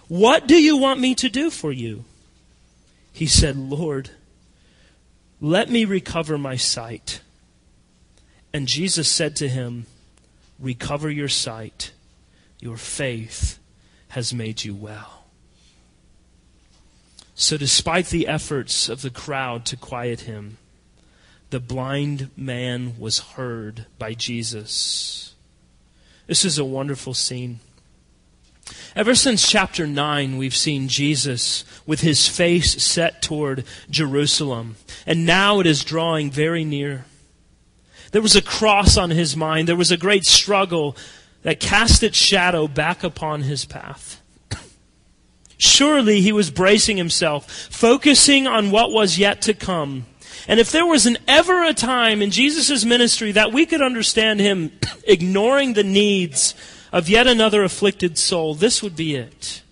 What 0.08 0.46
do 0.46 0.60
you 0.60 0.76
want 0.76 1.00
me 1.00 1.14
to 1.14 1.28
do 1.28 1.50
for 1.50 1.72
you? 1.72 2.04
He 3.12 3.26
said, 3.26 3.56
Lord, 3.56 4.10
let 5.40 5.70
me 5.70 5.84
recover 5.84 6.38
my 6.38 6.56
sight. 6.56 7.20
And 8.52 8.66
Jesus 8.66 9.08
said 9.08 9.36
to 9.36 9.48
him, 9.48 9.86
Recover 10.58 11.10
your 11.10 11.28
sight. 11.28 11.92
Your 12.60 12.76
faith 12.76 13.58
has 14.08 14.34
made 14.34 14.64
you 14.64 14.74
well. 14.74 15.24
So, 17.34 17.56
despite 17.56 18.08
the 18.08 18.28
efforts 18.28 18.90
of 18.90 19.00
the 19.00 19.08
crowd 19.08 19.64
to 19.66 19.76
quiet 19.76 20.20
him, 20.20 20.58
the 21.48 21.60
blind 21.60 22.30
man 22.36 22.98
was 22.98 23.20
heard 23.20 23.86
by 23.98 24.12
Jesus. 24.12 25.34
This 26.26 26.44
is 26.44 26.58
a 26.58 26.64
wonderful 26.64 27.14
scene. 27.14 27.60
Ever 28.96 29.14
since 29.14 29.48
chapter 29.48 29.86
9, 29.86 30.36
we've 30.36 30.54
seen 30.54 30.88
Jesus 30.88 31.64
with 31.86 32.00
his 32.00 32.28
face 32.28 32.82
set 32.82 33.22
toward 33.22 33.64
Jerusalem, 33.88 34.76
and 35.06 35.24
now 35.24 35.60
it 35.60 35.66
is 35.66 35.84
drawing 35.84 36.30
very 36.30 36.64
near. 36.64 37.04
There 38.12 38.22
was 38.22 38.36
a 38.36 38.42
cross 38.42 38.96
on 38.96 39.10
his 39.10 39.36
mind, 39.36 39.68
there 39.68 39.76
was 39.76 39.92
a 39.92 39.96
great 39.96 40.24
struggle 40.24 40.96
that 41.42 41.60
cast 41.60 42.02
its 42.02 42.18
shadow 42.18 42.66
back 42.68 43.04
upon 43.04 43.42
his 43.42 43.64
path. 43.64 44.20
Surely 45.56 46.20
he 46.20 46.32
was 46.32 46.50
bracing 46.50 46.96
himself, 46.96 47.50
focusing 47.50 48.46
on 48.46 48.70
what 48.70 48.90
was 48.90 49.18
yet 49.18 49.42
to 49.42 49.54
come, 49.54 50.06
and 50.48 50.58
if 50.58 50.72
there 50.72 50.86
was 50.86 51.06
an 51.06 51.18
ever 51.28 51.62
a 51.64 51.74
time 51.74 52.22
in 52.22 52.30
Jesus' 52.30 52.84
ministry 52.84 53.32
that 53.32 53.52
we 53.52 53.66
could 53.66 53.82
understand 53.82 54.40
him 54.40 54.72
ignoring 55.04 55.74
the 55.74 55.84
needs 55.84 56.54
of 56.92 57.08
yet 57.08 57.26
another 57.26 57.62
afflicted 57.62 58.18
soul, 58.18 58.54
this 58.54 58.82
would 58.82 58.96
be 58.96 59.14
it. 59.14 59.62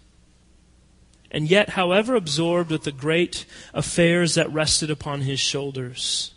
And 1.31 1.51
yet, 1.51 1.71
however 1.71 2.15
absorbed 2.15 2.71
with 2.71 2.85
the 2.85 2.93
great 2.93 3.45
affairs 3.75 4.35
that 4.35 4.53
rested 4.53 4.91
upon 4.91 5.23
his 5.23 5.41
shoulders, 5.41 6.33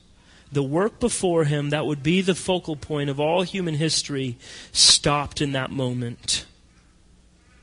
the 0.51 0.63
work 0.63 0.99
before 0.99 1.45
him 1.45 1.69
that 1.69 1.85
would 1.85 2.03
be 2.03 2.21
the 2.21 2.35
focal 2.35 2.75
point 2.75 3.09
of 3.09 3.19
all 3.19 3.43
human 3.43 3.75
history 3.75 4.37
stopped 4.73 5.39
in 5.39 5.53
that 5.53 5.71
moment 5.71 6.45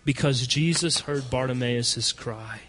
because 0.06 0.46
Jesus 0.46 1.00
heard 1.00 1.28
Bartimaeus' 1.28 2.12
cry. 2.12 2.60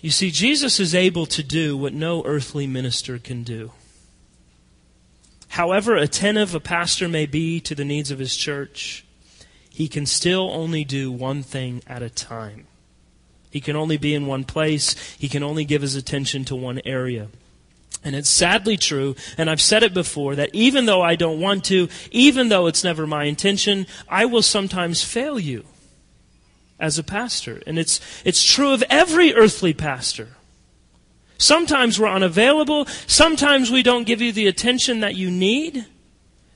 You 0.00 0.10
see, 0.10 0.30
Jesus 0.30 0.78
is 0.78 0.94
able 0.94 1.26
to 1.26 1.42
do 1.42 1.76
what 1.76 1.92
no 1.92 2.24
earthly 2.24 2.66
minister 2.66 3.18
can 3.18 3.42
do. 3.42 3.72
However 5.52 5.96
attentive 5.96 6.54
a 6.54 6.60
pastor 6.60 7.10
may 7.10 7.26
be 7.26 7.60
to 7.60 7.74
the 7.74 7.84
needs 7.84 8.10
of 8.10 8.18
his 8.18 8.34
church, 8.36 9.04
he 9.68 9.86
can 9.86 10.06
still 10.06 10.50
only 10.50 10.82
do 10.82 11.12
one 11.12 11.42
thing 11.42 11.82
at 11.86 12.02
a 12.02 12.08
time. 12.08 12.66
He 13.50 13.60
can 13.60 13.76
only 13.76 13.98
be 13.98 14.14
in 14.14 14.26
one 14.26 14.44
place. 14.44 14.94
He 15.18 15.28
can 15.28 15.42
only 15.42 15.66
give 15.66 15.82
his 15.82 15.94
attention 15.94 16.46
to 16.46 16.56
one 16.56 16.80
area. 16.86 17.28
And 18.02 18.16
it's 18.16 18.30
sadly 18.30 18.78
true, 18.78 19.14
and 19.36 19.50
I've 19.50 19.60
said 19.60 19.82
it 19.82 19.92
before, 19.92 20.34
that 20.36 20.54
even 20.54 20.86
though 20.86 21.02
I 21.02 21.16
don't 21.16 21.38
want 21.38 21.64
to, 21.66 21.90
even 22.10 22.48
though 22.48 22.66
it's 22.66 22.82
never 22.82 23.06
my 23.06 23.24
intention, 23.24 23.86
I 24.08 24.24
will 24.24 24.40
sometimes 24.40 25.04
fail 25.04 25.38
you 25.38 25.66
as 26.80 26.98
a 26.98 27.04
pastor. 27.04 27.60
And 27.66 27.78
it's, 27.78 28.00
it's 28.24 28.42
true 28.42 28.72
of 28.72 28.82
every 28.88 29.34
earthly 29.34 29.74
pastor. 29.74 30.28
Sometimes 31.42 31.98
we're 31.98 32.06
unavailable. 32.06 32.86
Sometimes 33.08 33.68
we 33.68 33.82
don't 33.82 34.06
give 34.06 34.20
you 34.20 34.30
the 34.30 34.46
attention 34.46 35.00
that 35.00 35.16
you 35.16 35.28
need. 35.28 35.84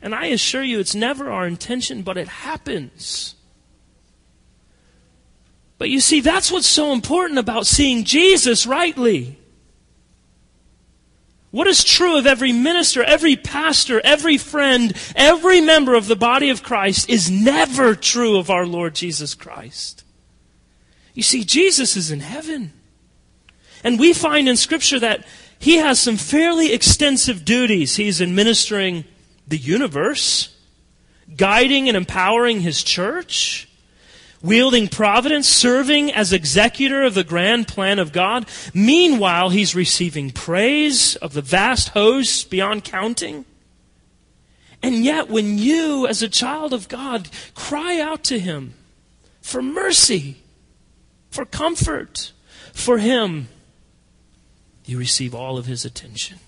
And 0.01 0.15
I 0.15 0.27
assure 0.27 0.63
you, 0.63 0.79
it's 0.79 0.95
never 0.95 1.29
our 1.29 1.45
intention, 1.45 2.03
but 2.03 2.17
it 2.17 2.29
happens. 2.29 3.35
But 5.77 5.91
you 5.91 5.99
see, 5.99 6.21
that's 6.21 6.53
what's 6.53 6.69
so 6.69 6.93
important 6.93 7.41
about 7.41 7.67
seeing 7.67 8.05
Jesus 8.05 8.65
rightly. 8.65 9.41
What 11.51 11.67
is 11.67 11.83
true 11.83 12.17
of 12.17 12.27
every 12.27 12.53
minister, 12.53 13.03
every 13.03 13.35
pastor, 13.35 14.01
every 14.05 14.39
friend, 14.39 14.93
every 15.17 15.61
member 15.61 15.97
of 15.97 16.07
the 16.07 16.15
body 16.15 16.49
of 16.49 16.63
Christ 16.63 17.11
is 17.11 17.29
never 17.29 17.97
true 17.97 18.39
of 18.39 18.51
our 18.51 18.67
Lord 18.67 18.95
Jesus 18.95 19.35
Christ. 19.35 20.05
You 21.13 21.25
see, 21.25 21.43
Jesus 21.43 21.97
is 21.97 22.13
in 22.13 22.21
heaven. 22.21 22.73
And 23.87 24.01
we 24.01 24.13
find 24.13 24.49
in 24.49 24.57
Scripture 24.57 24.99
that 24.99 25.25
he 25.61 25.77
has 25.77 26.01
some 26.01 26.17
fairly 26.17 26.73
extensive 26.73 27.45
duties. 27.45 27.95
He's 27.95 28.21
administering 28.21 29.05
the 29.47 29.57
universe, 29.57 30.53
guiding 31.37 31.87
and 31.87 31.97
empowering 31.97 32.63
his 32.63 32.83
church, 32.83 33.69
wielding 34.43 34.89
providence, 34.89 35.49
serving 35.49 36.13
as 36.13 36.33
executor 36.33 37.05
of 37.05 37.15
the 37.15 37.23
grand 37.23 37.69
plan 37.69 38.01
of 38.01 38.13
God. 38.13 38.47
Meanwhile, 38.75 39.51
he's 39.51 39.77
receiving 39.77 40.33
praise 40.33 41.15
of 41.15 41.33
the 41.33 41.41
vast 41.41 41.91
hosts 41.91 42.43
beyond 42.43 42.83
counting. 42.83 43.45
And 44.83 45.05
yet, 45.05 45.29
when 45.29 45.59
you, 45.59 46.09
as 46.09 46.23
a 46.23 46.29
child 46.29 46.73
of 46.73 46.89
God, 46.89 47.29
cry 47.55 48.01
out 48.01 48.25
to 48.25 48.41
him 48.41 48.75
for 49.41 49.63
mercy, 49.63 50.39
for 51.31 51.45
comfort, 51.45 52.33
for 52.73 52.99
him, 52.99 53.47
you 54.87 54.99
receive 54.99 55.35
all 55.35 55.59
of 55.59 55.67
his 55.67 55.85
attention. 55.85 56.39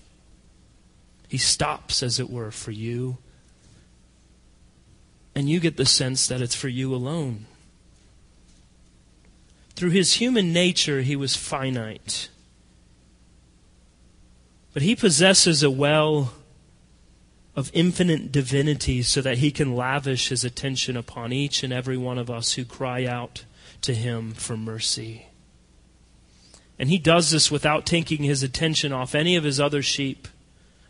He 1.27 1.37
stops, 1.37 2.01
as 2.01 2.19
it 2.19 2.29
were, 2.29 2.49
for 2.49 2.71
you. 2.71 3.17
And 5.35 5.47
you 5.49 5.59
get 5.59 5.77
the 5.77 5.85
sense 5.85 6.27
that 6.27 6.41
it's 6.41 6.55
for 6.55 6.69
you 6.69 6.95
alone. 6.95 7.45
Through 9.75 9.91
his 9.91 10.15
human 10.15 10.51
nature, 10.51 11.01
he 11.01 11.15
was 11.15 11.35
finite. 11.35 12.29
But 14.73 14.81
he 14.81 14.95
possesses 14.95 15.61
a 15.61 15.69
well 15.69 16.33
of 17.55 17.71
infinite 17.73 18.31
divinity 18.31 19.03
so 19.03 19.21
that 19.21 19.39
he 19.39 19.51
can 19.51 19.75
lavish 19.75 20.29
his 20.29 20.43
attention 20.45 20.95
upon 20.95 21.33
each 21.33 21.63
and 21.63 21.73
every 21.73 21.97
one 21.97 22.17
of 22.17 22.29
us 22.29 22.53
who 22.53 22.63
cry 22.65 23.05
out 23.05 23.43
to 23.81 23.93
him 23.93 24.31
for 24.31 24.55
mercy. 24.55 25.28
And 26.79 26.89
he 26.89 26.97
does 26.97 27.29
this 27.29 27.51
without 27.51 27.85
taking 27.85 28.23
his 28.23 28.41
attention 28.41 28.93
off 28.93 29.13
any 29.13 29.35
of 29.35 29.43
his 29.43 29.59
other 29.59 29.81
sheep 29.81 30.29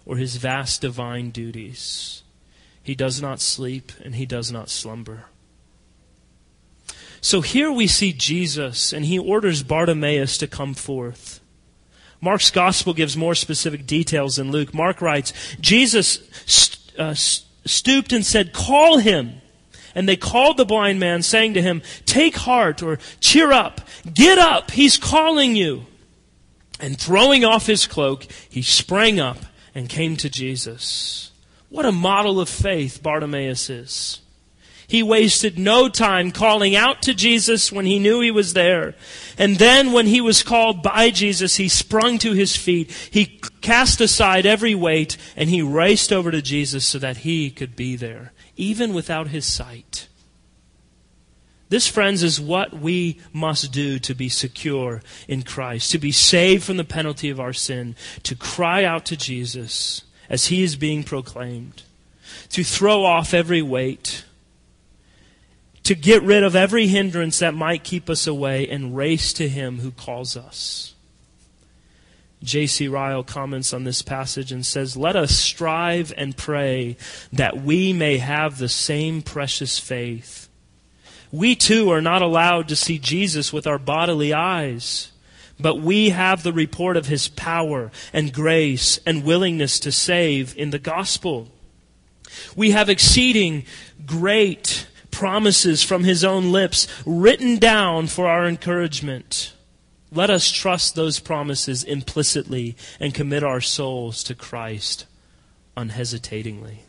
or 0.05 0.17
his 0.17 0.35
vast 0.37 0.81
divine 0.81 1.31
duties. 1.31 2.21
He 2.83 2.93
does 2.95 3.21
not 3.21 3.41
sleep 3.41 3.91
and 4.03 4.15
he 4.15 4.25
does 4.25 4.51
not 4.51 4.69
slumber. 4.69 5.25
So 7.21 7.41
here 7.41 7.71
we 7.71 7.87
see 7.87 8.13
Jesus, 8.13 8.93
and 8.93 9.05
he 9.05 9.19
orders 9.19 9.61
Bartimaeus 9.61 10.37
to 10.37 10.47
come 10.47 10.73
forth. 10.73 11.41
Mark's 12.21 12.51
gospel 12.51 12.93
gives 12.93 13.17
more 13.17 13.35
specific 13.35 13.85
details 13.85 14.37
than 14.37 14.51
Luke. 14.51 14.73
Mark 14.73 15.01
writes 15.01 15.33
Jesus 15.59 16.19
st- 16.45 16.99
uh, 16.99 17.13
stooped 17.13 18.13
and 18.13 18.25
said, 18.25 18.53
Call 18.53 18.99
him. 18.99 19.41
And 19.95 20.07
they 20.07 20.15
called 20.15 20.57
the 20.57 20.65
blind 20.65 20.99
man, 20.99 21.23
saying 21.23 21.53
to 21.55 21.61
him, 21.61 21.81
Take 22.05 22.35
heart, 22.35 22.81
or 22.83 22.99
cheer 23.19 23.51
up, 23.51 23.81
get 24.13 24.37
up, 24.37 24.71
he's 24.71 24.97
calling 24.97 25.55
you. 25.55 25.85
And 26.79 26.97
throwing 26.97 27.43
off 27.43 27.67
his 27.67 27.87
cloak, 27.87 28.25
he 28.49 28.61
sprang 28.61 29.19
up 29.19 29.37
and 29.75 29.89
came 29.89 30.15
to 30.17 30.29
Jesus. 30.29 31.31
What 31.69 31.85
a 31.85 31.91
model 31.91 32.39
of 32.39 32.49
faith 32.49 33.03
Bartimaeus 33.03 33.69
is. 33.69 34.21
He 34.89 35.03
wasted 35.03 35.59
no 35.59 35.87
time 35.87 36.31
calling 36.31 36.75
out 36.75 37.03
to 37.03 37.13
Jesus 37.13 37.71
when 37.71 37.85
he 37.85 37.99
knew 37.99 38.21
he 38.21 38.31
was 38.31 38.53
there. 38.53 38.95
And 39.37 39.57
then 39.57 39.91
when 39.91 40.07
he 40.07 40.19
was 40.19 40.41
called 40.41 40.81
by 40.81 41.11
Jesus, 41.11 41.57
he 41.57 41.69
sprung 41.69 42.17
to 42.17 42.33
his 42.33 42.55
feet. 42.55 42.91
He 43.11 43.39
cast 43.61 44.01
aside 44.01 44.47
every 44.47 44.73
weight 44.73 45.15
and 45.35 45.47
he 45.47 45.61
raced 45.61 46.11
over 46.11 46.31
to 46.31 46.41
Jesus 46.41 46.87
so 46.87 46.97
that 46.97 47.17
he 47.17 47.51
could 47.51 47.75
be 47.75 47.95
there, 47.97 48.33
even 48.59 48.93
without 48.93 49.29
his 49.29 49.45
sight. 49.45 50.07
This, 51.69 51.87
friends, 51.87 52.23
is 52.23 52.41
what 52.41 52.73
we 52.73 53.19
must 53.31 53.71
do 53.71 53.99
to 53.99 54.13
be 54.13 54.27
secure 54.27 55.01
in 55.27 55.43
Christ, 55.43 55.91
to 55.91 55.99
be 55.99 56.11
saved 56.11 56.63
from 56.63 56.77
the 56.77 56.83
penalty 56.83 57.29
of 57.29 57.39
our 57.39 57.53
sin, 57.53 57.95
to 58.23 58.35
cry 58.35 58.83
out 58.83 59.05
to 59.05 59.17
Jesus 59.17 60.03
as 60.29 60.47
he 60.47 60.63
is 60.63 60.75
being 60.75 61.03
proclaimed, 61.03 61.83
to 62.49 62.63
throw 62.63 63.05
off 63.05 63.33
every 63.33 63.61
weight, 63.61 64.25
to 65.83 65.95
get 65.95 66.21
rid 66.23 66.43
of 66.43 66.55
every 66.55 66.87
hindrance 66.87 67.39
that 67.39 67.53
might 67.53 67.83
keep 67.83 68.09
us 68.09 68.27
away 68.27 68.67
and 68.67 68.95
race 68.95 69.33
to 69.33 69.49
Him 69.49 69.79
who 69.79 69.89
calls 69.89 70.37
us. 70.37 70.93
J.C. 72.41 72.87
Ryle 72.87 73.23
comments 73.23 73.73
on 73.73 73.83
this 73.83 74.01
passage 74.01 74.51
and 74.51 74.65
says, 74.65 74.95
Let 74.95 75.15
us 75.15 75.37
strive 75.37 76.13
and 76.15 76.37
pray 76.37 76.95
that 77.33 77.61
we 77.61 77.91
may 77.91 78.17
have 78.17 78.57
the 78.57 78.69
same 78.69 79.21
precious 79.21 79.77
faith. 79.77 80.47
We 81.31 81.55
too 81.55 81.91
are 81.91 82.01
not 82.01 82.21
allowed 82.21 82.67
to 82.69 82.75
see 82.75 82.97
Jesus 82.97 83.51
with 83.51 83.67
our 83.67 83.77
bodily 83.77 84.33
eyes, 84.33 85.11
but 85.59 85.81
we 85.81 86.09
have 86.09 86.43
the 86.43 86.53
report 86.53 86.95
of 86.95 87.07
His 87.07 87.27
power 87.27 87.91
and 88.13 88.33
grace 88.33 88.99
and 89.05 89.25
willingness 89.25 89.79
to 89.81 89.91
save 89.91 90.57
in 90.57 90.69
the 90.69 90.79
gospel. 90.79 91.49
We 92.55 92.71
have 92.71 92.89
exceeding 92.89 93.65
great 94.05 94.87
promises 95.11 95.83
from 95.83 96.03
his 96.03 96.23
own 96.23 96.51
lips 96.51 96.87
written 97.05 97.57
down 97.57 98.07
for 98.07 98.27
our 98.27 98.45
encouragement. 98.45 99.53
Let 100.11 100.29
us 100.29 100.49
trust 100.49 100.95
those 100.95 101.19
promises 101.19 101.83
implicitly 101.83 102.75
and 102.99 103.13
commit 103.13 103.43
our 103.43 103.61
souls 103.61 104.23
to 104.23 104.35
Christ 104.35 105.05
unhesitatingly. 105.77 106.83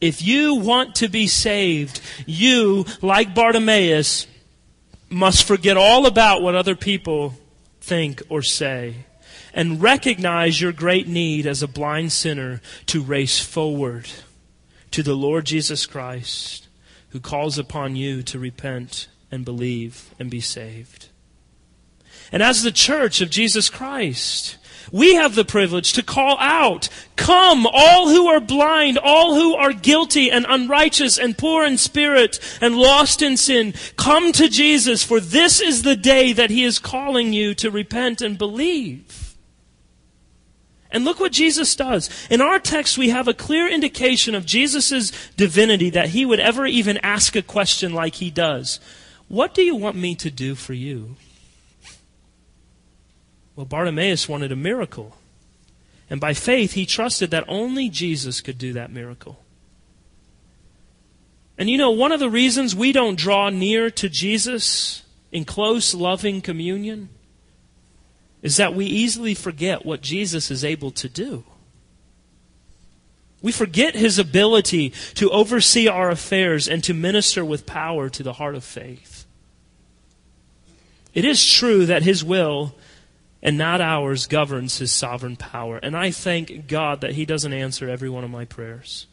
If 0.00 0.22
you 0.22 0.56
want 0.56 0.96
to 0.96 1.08
be 1.08 1.26
saved, 1.26 2.00
you, 2.26 2.84
like 3.00 3.34
Bartimaeus, 3.34 4.26
must 5.08 5.44
forget 5.44 5.76
all 5.76 6.06
about 6.06 6.42
what 6.42 6.54
other 6.54 6.74
people 6.74 7.34
think 7.80 8.22
or 8.28 8.42
say 8.42 9.06
and 9.54 9.80
recognize 9.80 10.60
your 10.60 10.72
great 10.72 11.06
need 11.06 11.46
as 11.46 11.62
a 11.62 11.68
blind 11.68 12.12
sinner 12.12 12.60
to 12.86 13.02
race 13.02 13.38
forward 13.38 14.10
to 14.90 15.02
the 15.02 15.14
Lord 15.14 15.44
Jesus 15.44 15.86
Christ, 15.86 16.66
who 17.10 17.20
calls 17.20 17.58
upon 17.58 17.94
you 17.94 18.22
to 18.24 18.38
repent 18.38 19.06
and 19.34 19.44
believe 19.44 20.14
and 20.18 20.30
be 20.30 20.40
saved. 20.40 21.08
And 22.32 22.42
as 22.42 22.62
the 22.62 22.72
church 22.72 23.20
of 23.20 23.30
Jesus 23.30 23.68
Christ, 23.68 24.56
we 24.90 25.14
have 25.14 25.34
the 25.34 25.44
privilege 25.44 25.92
to 25.94 26.02
call 26.02 26.38
out, 26.38 26.88
Come, 27.16 27.66
all 27.70 28.08
who 28.08 28.28
are 28.28 28.40
blind, 28.40 28.98
all 28.98 29.34
who 29.34 29.54
are 29.54 29.72
guilty 29.72 30.30
and 30.30 30.46
unrighteous 30.48 31.18
and 31.18 31.36
poor 31.36 31.64
in 31.64 31.78
spirit 31.78 32.38
and 32.60 32.76
lost 32.76 33.20
in 33.20 33.36
sin, 33.36 33.74
come 33.96 34.32
to 34.32 34.48
Jesus, 34.48 35.02
for 35.02 35.20
this 35.20 35.60
is 35.60 35.82
the 35.82 35.96
day 35.96 36.32
that 36.32 36.50
He 36.50 36.64
is 36.64 36.78
calling 36.78 37.32
you 37.32 37.54
to 37.54 37.70
repent 37.70 38.20
and 38.20 38.38
believe. 38.38 39.24
And 40.94 41.04
look 41.04 41.18
what 41.18 41.32
Jesus 41.32 41.74
does. 41.74 42.08
In 42.30 42.40
our 42.40 42.60
text, 42.60 42.96
we 42.96 43.08
have 43.08 43.26
a 43.26 43.34
clear 43.34 43.68
indication 43.68 44.36
of 44.36 44.46
Jesus' 44.46 45.10
divinity 45.36 45.90
that 45.90 46.10
he 46.10 46.24
would 46.24 46.38
ever 46.38 46.66
even 46.66 46.98
ask 46.98 47.34
a 47.34 47.42
question 47.42 47.92
like 47.92 48.14
he 48.14 48.30
does. 48.30 48.78
What 49.28 49.54
do 49.54 49.62
you 49.62 49.74
want 49.74 49.96
me 49.96 50.14
to 50.16 50.30
do 50.30 50.54
for 50.54 50.74
you? 50.74 51.16
Well, 53.56 53.66
Bartimaeus 53.66 54.28
wanted 54.28 54.52
a 54.52 54.56
miracle. 54.56 55.16
And 56.10 56.20
by 56.20 56.34
faith, 56.34 56.72
he 56.72 56.86
trusted 56.86 57.30
that 57.30 57.44
only 57.48 57.88
Jesus 57.88 58.40
could 58.40 58.58
do 58.58 58.72
that 58.74 58.92
miracle. 58.92 59.40
And 61.56 61.70
you 61.70 61.78
know, 61.78 61.90
one 61.90 62.12
of 62.12 62.20
the 62.20 62.30
reasons 62.30 62.74
we 62.74 62.92
don't 62.92 63.18
draw 63.18 63.48
near 63.48 63.90
to 63.90 64.08
Jesus 64.08 65.02
in 65.30 65.44
close, 65.44 65.94
loving 65.94 66.40
communion 66.40 67.08
is 68.42 68.56
that 68.56 68.74
we 68.74 68.86
easily 68.86 69.34
forget 69.34 69.86
what 69.86 70.02
Jesus 70.02 70.50
is 70.50 70.64
able 70.64 70.90
to 70.90 71.08
do. 71.08 71.44
We 73.40 73.52
forget 73.52 73.94
his 73.94 74.18
ability 74.18 74.90
to 75.14 75.30
oversee 75.30 75.86
our 75.86 76.10
affairs 76.10 76.66
and 76.66 76.82
to 76.84 76.94
minister 76.94 77.44
with 77.44 77.66
power 77.66 78.08
to 78.08 78.22
the 78.22 78.34
heart 78.34 78.54
of 78.54 78.64
faith. 78.64 79.13
It 81.14 81.24
is 81.24 81.50
true 81.50 81.86
that 81.86 82.02
his 82.02 82.24
will 82.24 82.74
and 83.42 83.56
not 83.56 83.80
ours 83.80 84.26
governs 84.26 84.78
his 84.78 84.90
sovereign 84.90 85.36
power. 85.36 85.78
And 85.78 85.96
I 85.96 86.10
thank 86.10 86.66
God 86.66 87.00
that 87.02 87.12
he 87.12 87.24
doesn't 87.24 87.52
answer 87.52 87.88
every 87.88 88.08
one 88.08 88.24
of 88.24 88.30
my 88.30 88.44
prayers. 88.44 89.06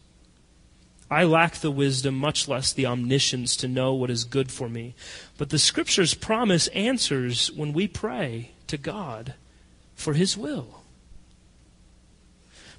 I 1.12 1.26
lack 1.26 1.56
the 1.56 1.70
wisdom, 1.70 2.16
much 2.16 2.48
less 2.48 2.72
the 2.72 2.86
omniscience 2.86 3.58
to 3.58 3.68
know 3.68 3.94
what 3.94 4.10
is 4.10 4.24
good 4.24 4.50
for 4.50 4.70
me. 4.70 4.96
But 5.38 5.50
the 5.50 5.60
scriptures 5.60 6.14
promise 6.14 6.68
answers 6.70 7.52
when 7.52 7.74
we 7.74 7.88
pray 7.88 8.52
to 8.68 8.78
God 8.78 9.34
for 9.94 10.14
His 10.14 10.38
will. 10.38 10.82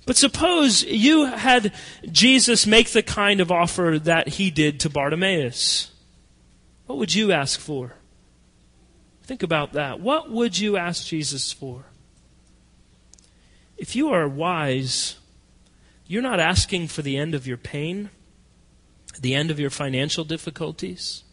But 0.06 0.16
suppose 0.16 0.82
you 0.82 1.26
had 1.26 1.72
Jesus 2.11 2.66
make 2.66 2.90
the 2.90 3.02
kind 3.02 3.40
of 3.40 3.52
offer 3.52 4.00
that 4.02 4.28
he 4.30 4.50
did 4.50 4.80
to 4.80 4.90
Bartimaeus. 4.90 5.92
What 6.87 6.98
would 6.98 7.14
you 7.14 7.30
ask 7.30 7.61
for? 7.61 7.92
Think 9.22 9.42
about 9.42 9.72
that. 9.72 10.00
What 10.00 10.30
would 10.30 10.58
you 10.58 10.76
ask 10.76 11.06
Jesus 11.06 11.52
for? 11.52 11.85
If 13.76 13.96
you 13.96 14.11
are 14.11 14.28
wise, 14.28 15.16
you're 16.06 16.22
not 16.22 16.40
asking 16.40 16.88
for 16.88 17.02
the 17.02 17.16
end 17.16 17.35
of 17.35 17.46
your 17.46 17.56
pain, 17.56 18.11
the 19.20 19.35
end 19.35 19.50
of 19.50 19.61
your 19.61 19.70
financial 19.70 20.24
difficulties. 20.24 21.24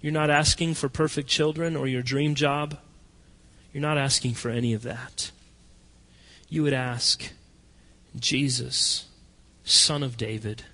You're 0.00 0.12
not 0.12 0.30
asking 0.30 0.74
for 0.74 0.88
perfect 0.88 1.28
children 1.28 1.76
or 1.76 1.86
your 1.86 2.02
dream 2.02 2.34
job. 2.34 2.78
You're 3.72 3.82
not 3.82 3.98
asking 3.98 4.34
for 4.34 4.50
any 4.50 4.72
of 4.72 4.82
that. 4.82 5.30
You 6.48 6.62
would 6.64 6.72
ask, 6.72 7.32
Jesus, 8.18 9.06
Son 9.64 10.02
of 10.02 10.16
David, 10.16 10.64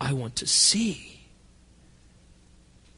I 0.00 0.12
want 0.12 0.36
to 0.36 0.46
see. 0.46 1.21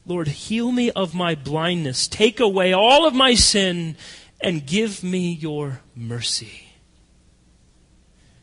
Lord, 0.05 0.27
heal 0.27 0.71
me 0.71 0.91
of 0.91 1.15
my 1.15 1.35
blindness. 1.35 2.07
Take 2.07 2.39
away 2.39 2.73
all 2.73 3.07
of 3.07 3.15
my 3.15 3.33
sin 3.33 3.97
and 4.39 4.65
give 4.65 5.03
me 5.03 5.33
your 5.33 5.81
mercy. 5.95 6.65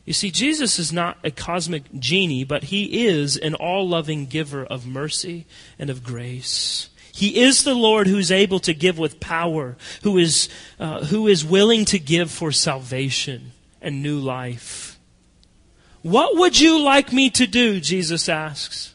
You 0.05 0.11
see, 0.11 0.31
Jesus 0.31 0.79
is 0.79 0.91
not 0.91 1.17
a 1.23 1.31
cosmic 1.31 1.83
genie, 1.97 2.43
but 2.43 2.65
he 2.65 3.07
is 3.07 3.37
an 3.37 3.55
all 3.55 3.87
loving 3.87 4.25
giver 4.25 4.65
of 4.65 4.85
mercy 4.85 5.45
and 5.79 5.89
of 5.89 6.03
grace. 6.03 6.89
He 7.13 7.41
is 7.41 7.63
the 7.63 7.75
Lord 7.75 8.07
who 8.07 8.17
is 8.17 8.31
able 8.31 8.59
to 8.61 8.73
give 8.73 8.97
with 8.97 9.21
power, 9.21 9.77
who 10.01 10.17
is, 10.17 10.49
uh, 10.79 11.05
who 11.05 11.27
is 11.27 11.45
willing 11.45 11.85
to 11.85 11.99
give 11.99 12.31
for 12.31 12.51
salvation 12.51 13.53
and 13.81 14.01
new 14.01 14.19
life. 14.19 14.99
What 16.01 16.35
would 16.35 16.59
you 16.59 16.81
like 16.81 17.13
me 17.13 17.29
to 17.29 17.47
do? 17.47 17.79
Jesus 17.79 18.27
asks. 18.27 18.92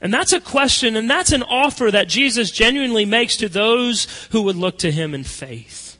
And 0.00 0.12
that's 0.12 0.32
a 0.32 0.40
question, 0.40 0.94
and 0.94 1.08
that's 1.08 1.32
an 1.32 1.42
offer 1.42 1.90
that 1.90 2.08
Jesus 2.08 2.50
genuinely 2.50 3.04
makes 3.04 3.36
to 3.38 3.48
those 3.48 4.06
who 4.30 4.42
would 4.42 4.56
look 4.56 4.78
to 4.78 4.92
him 4.92 5.14
in 5.14 5.24
faith. 5.24 5.96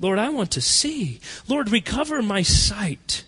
Lord, 0.00 0.18
I 0.18 0.28
want 0.30 0.50
to 0.52 0.60
see. 0.60 1.20
Lord, 1.48 1.70
recover 1.70 2.22
my 2.22 2.42
sight. 2.42 3.24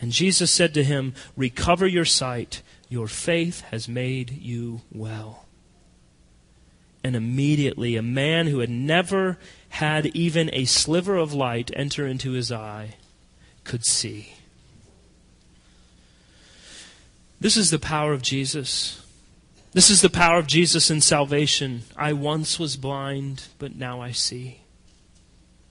And 0.00 0.12
Jesus 0.12 0.50
said 0.50 0.74
to 0.74 0.84
him, 0.84 1.14
Recover 1.36 1.86
your 1.86 2.04
sight. 2.04 2.62
Your 2.88 3.08
faith 3.08 3.62
has 3.70 3.88
made 3.88 4.30
you 4.30 4.82
well. 4.92 5.46
And 7.04 7.14
immediately, 7.14 7.96
a 7.96 8.02
man 8.02 8.46
who 8.46 8.58
had 8.58 8.70
never 8.70 9.38
had 9.70 10.06
even 10.06 10.50
a 10.52 10.64
sliver 10.64 11.16
of 11.16 11.32
light 11.32 11.70
enter 11.74 12.06
into 12.06 12.32
his 12.32 12.50
eye 12.50 12.96
could 13.64 13.84
see. 13.84 14.34
This 17.40 17.56
is 17.56 17.70
the 17.70 17.78
power 17.78 18.12
of 18.12 18.22
Jesus. 18.22 19.04
This 19.72 19.90
is 19.90 20.00
the 20.00 20.10
power 20.10 20.38
of 20.38 20.46
Jesus 20.46 20.90
in 20.90 21.00
salvation. 21.00 21.82
I 21.96 22.12
once 22.12 22.58
was 22.58 22.76
blind, 22.76 23.44
but 23.58 23.76
now 23.76 24.00
I 24.00 24.12
see. 24.12 24.62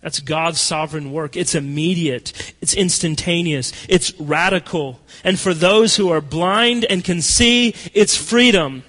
That's 0.01 0.19
God's 0.19 0.61
sovereign 0.61 1.11
work. 1.11 1.35
It's 1.35 1.55
immediate. 1.55 2.53
It's 2.61 2.73
instantaneous. 2.73 3.73
It's 3.89 4.17
radical. 4.19 4.99
And 5.23 5.39
for 5.39 5.53
those 5.53 5.95
who 5.95 6.09
are 6.09 6.21
blind 6.21 6.85
and 6.85 7.03
can 7.03 7.21
see, 7.21 7.73
it's 7.93 8.15
freedom. 8.15 8.83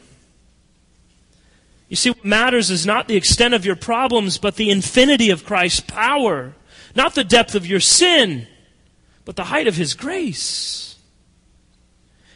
You 1.88 1.96
see, 1.96 2.10
what 2.10 2.24
matters 2.24 2.70
is 2.70 2.84
not 2.84 3.08
the 3.08 3.16
extent 3.16 3.54
of 3.54 3.64
your 3.64 3.76
problems, 3.76 4.36
but 4.36 4.56
the 4.56 4.70
infinity 4.70 5.30
of 5.30 5.46
Christ's 5.46 5.80
power. 5.80 6.52
Not 6.94 7.14
the 7.14 7.24
depth 7.24 7.54
of 7.54 7.66
your 7.66 7.80
sin, 7.80 8.46
but 9.24 9.36
the 9.36 9.44
height 9.44 9.66
of 9.66 9.76
His 9.76 9.94
grace. 9.94 10.87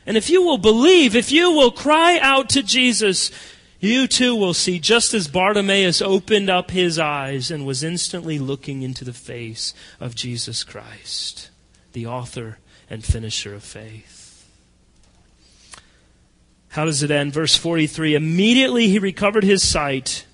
And 0.07 0.17
if 0.17 0.29
you 0.29 0.43
will 0.43 0.59
believe, 0.59 1.15
if 1.15 1.31
you 1.31 1.53
will 1.53 1.71
cry 1.71 2.19
out 2.19 2.49
to 2.51 2.63
Jesus, 2.63 3.31
you 3.79 4.07
too 4.07 4.35
will 4.35 4.55
see, 4.55 4.79
just 4.79 5.15
as 5.15 5.29
Bartimaeus 5.29 6.01
opened 6.01 6.49
up 6.49 6.71
his 6.71 6.99
eyes 6.99 7.51
and 7.51 7.67
was 7.67 7.83
instantly 7.83 8.39
looking 8.39 8.83
into 8.83 9.05
the 9.05 9.13
face 9.13 9.75
of 10.01 10.15
Jesus 10.15 10.65
Christ, 10.65 11.51
the 11.93 12.07
author 12.07 12.59
and 12.89 13.05
finisher 13.05 13.55
of 13.55 13.63
faith. 13.63 14.49
How 16.69 16.85
does 16.85 17.03
it 17.03 17.11
end? 17.11 17.33
Verse 17.33 17.57
43 17.57 18.15
Immediately 18.15 18.89
he 18.89 18.99
recovered 18.99 19.45
his 19.45 19.69
sight 19.69 20.27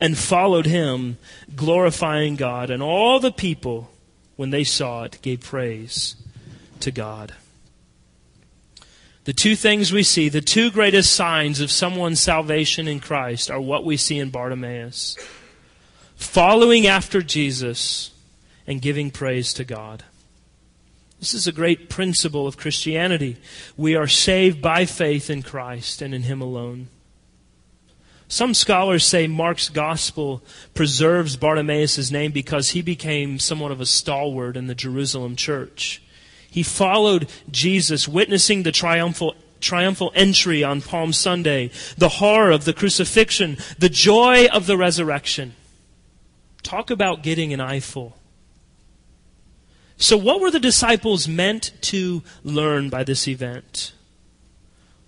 and 0.00 0.16
followed 0.16 0.66
him, 0.66 1.18
glorifying 1.54 2.36
God. 2.36 2.70
And 2.70 2.82
all 2.82 3.20
the 3.20 3.30
people, 3.30 3.90
when 4.36 4.50
they 4.50 4.64
saw 4.64 5.04
it, 5.04 5.18
gave 5.22 5.40
praise 5.42 6.16
to 6.80 6.90
God. 6.90 7.34
The 9.24 9.32
two 9.32 9.54
things 9.54 9.92
we 9.92 10.02
see, 10.02 10.28
the 10.28 10.40
two 10.40 10.70
greatest 10.70 11.12
signs 11.12 11.60
of 11.60 11.70
someone's 11.70 12.20
salvation 12.20 12.88
in 12.88 12.98
Christ, 12.98 13.50
are 13.50 13.60
what 13.60 13.84
we 13.84 13.96
see 13.96 14.18
in 14.18 14.30
Bartimaeus 14.30 15.16
following 16.16 16.86
after 16.86 17.20
Jesus 17.20 18.10
and 18.66 18.80
giving 18.80 19.10
praise 19.10 19.52
to 19.54 19.64
God. 19.64 20.04
This 21.20 21.34
is 21.34 21.46
a 21.46 21.52
great 21.52 21.88
principle 21.88 22.46
of 22.46 22.56
Christianity. 22.56 23.36
We 23.76 23.94
are 23.94 24.08
saved 24.08 24.60
by 24.60 24.86
faith 24.86 25.30
in 25.30 25.42
Christ 25.42 26.02
and 26.02 26.14
in 26.14 26.22
Him 26.22 26.40
alone. 26.40 26.88
Some 28.26 28.54
scholars 28.54 29.04
say 29.04 29.26
Mark's 29.26 29.68
gospel 29.68 30.42
preserves 30.74 31.36
Bartimaeus' 31.36 32.10
name 32.10 32.32
because 32.32 32.70
he 32.70 32.80
became 32.80 33.38
somewhat 33.38 33.72
of 33.72 33.80
a 33.80 33.86
stalwart 33.86 34.56
in 34.56 34.68
the 34.68 34.74
Jerusalem 34.74 35.36
church. 35.36 36.02
He 36.52 36.62
followed 36.62 37.30
Jesus, 37.50 38.06
witnessing 38.06 38.62
the 38.62 38.72
triumphal 38.72 39.34
triumphal 39.58 40.12
entry 40.14 40.62
on 40.62 40.82
Palm 40.82 41.14
Sunday, 41.14 41.70
the 41.96 42.10
horror 42.10 42.50
of 42.50 42.66
the 42.66 42.74
crucifixion, 42.74 43.56
the 43.78 43.88
joy 43.88 44.46
of 44.48 44.66
the 44.66 44.76
resurrection. 44.76 45.54
Talk 46.62 46.90
about 46.90 47.22
getting 47.22 47.54
an 47.54 47.60
eyeful. 47.60 48.18
So, 49.96 50.18
what 50.18 50.42
were 50.42 50.50
the 50.50 50.60
disciples 50.60 51.26
meant 51.26 51.72
to 51.82 52.22
learn 52.44 52.90
by 52.90 53.02
this 53.02 53.26
event? 53.26 53.94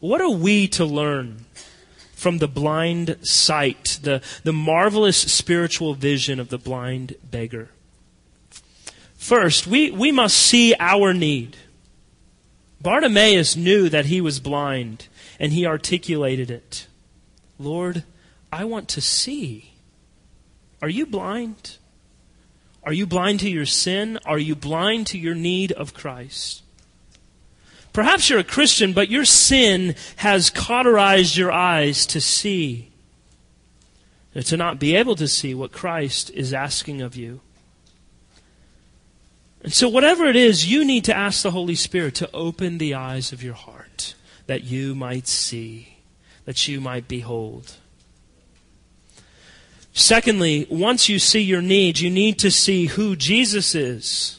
What 0.01 0.23
are 0.23 0.31
we 0.31 0.67
to 0.69 0.87
learn 0.87 1.45
from 2.15 2.39
the 2.39 2.49
blind 2.49 3.19
sight, 3.21 3.99
the, 4.03 4.23
the 4.45 4.53
marvelous 4.55 5.19
spiritual 5.19 5.93
vision 5.93 6.41
of 6.41 6.49
the 6.49 6.59
blind 6.59 7.17
beggar? 7.23 7.69
First, 9.25 9.67
we, 9.67 9.91
we 9.91 10.13
must 10.13 10.37
see 10.37 10.75
our 10.79 11.15
need. 11.15 11.57
Bartimaeus 12.83 13.57
knew 13.57 13.89
that 13.89 14.05
he 14.05 14.21
was 14.21 14.39
blind, 14.39 15.09
and 15.41 15.51
he 15.51 15.65
articulated 15.65 16.51
it. 16.51 16.89
Lord, 17.59 18.05
I 18.53 18.67
want 18.67 18.87
to 18.91 19.01
see. 19.01 19.77
Are 20.83 20.91
you 20.91 21.07
blind? 21.07 21.79
Are 22.83 22.93
you 22.93 23.07
blind 23.07 23.41
to 23.41 23.51
your 23.51 23.65
sin? 23.65 24.19
Are 24.27 24.39
you 24.39 24.55
blind 24.55 25.07
to 25.07 25.19
your 25.19 25.35
need 25.35 25.73
of 25.73 25.95
Christ? 25.95 26.63
Perhaps 27.95 28.29
you're 28.29 28.41
a 28.41 28.45
Christian, 28.45 28.93
but 28.93 29.09
your 29.09 29.25
sin 29.25 29.95
has 30.17 30.51
cauterized 30.51 31.35
your 31.35 31.51
eyes 31.51 32.05
to 32.09 32.21
see, 32.21 32.91
to 34.35 34.59
not 34.59 34.79
be 34.79 34.95
able 34.95 35.17
to 35.17 35.27
see 35.27 35.55
what 35.55 35.73
Christ 35.73 36.29
is 36.35 36.53
asking 36.53 37.01
of 37.01 37.17
you. 37.17 37.41
And 39.65 39.73
so, 39.73 39.89
whatever 39.89 40.27
it 40.27 40.37
is, 40.37 40.71
you 40.71 40.85
need 40.85 41.05
to 41.05 41.17
ask 41.17 41.43
the 41.43 41.51
Holy 41.51 41.75
Spirit 41.75 42.15
to 42.17 42.31
open 42.35 42.77
the 42.77 42.95
eyes 42.95 43.33
of 43.33 43.43
your 43.43 43.55
heart 43.55 44.15
that 44.47 44.63
you 44.63 44.95
might 44.95 45.27
see, 45.27 45.97
that 46.45 46.69
you 46.69 46.83
might 46.83 47.09
behold. 47.09 47.77
Secondly, 49.95 50.67
once 50.69 51.09
you 51.09 51.19
see 51.19 51.41
your 51.41 51.63
need, 51.63 51.99
you 51.99 52.11
need 52.11 52.39
to 52.41 52.51
see 52.51 52.87
who 52.87 53.17
Jesus 53.17 53.75
is. 53.75 54.39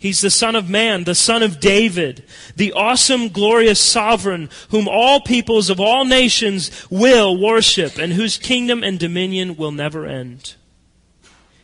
He's 0.00 0.22
the 0.22 0.30
Son 0.30 0.56
of 0.56 0.68
Man, 0.68 1.04
the 1.04 1.14
Son 1.14 1.44
of 1.44 1.60
David, 1.60 2.24
the 2.56 2.72
awesome, 2.72 3.28
glorious 3.28 3.80
sovereign 3.80 4.48
whom 4.70 4.88
all 4.88 5.20
peoples 5.20 5.70
of 5.70 5.78
all 5.78 6.04
nations 6.04 6.86
will 6.90 7.40
worship 7.40 7.96
and 7.96 8.12
whose 8.12 8.38
kingdom 8.38 8.82
and 8.82 8.98
dominion 8.98 9.56
will 9.56 9.72
never 9.72 10.04
end. 10.04 10.56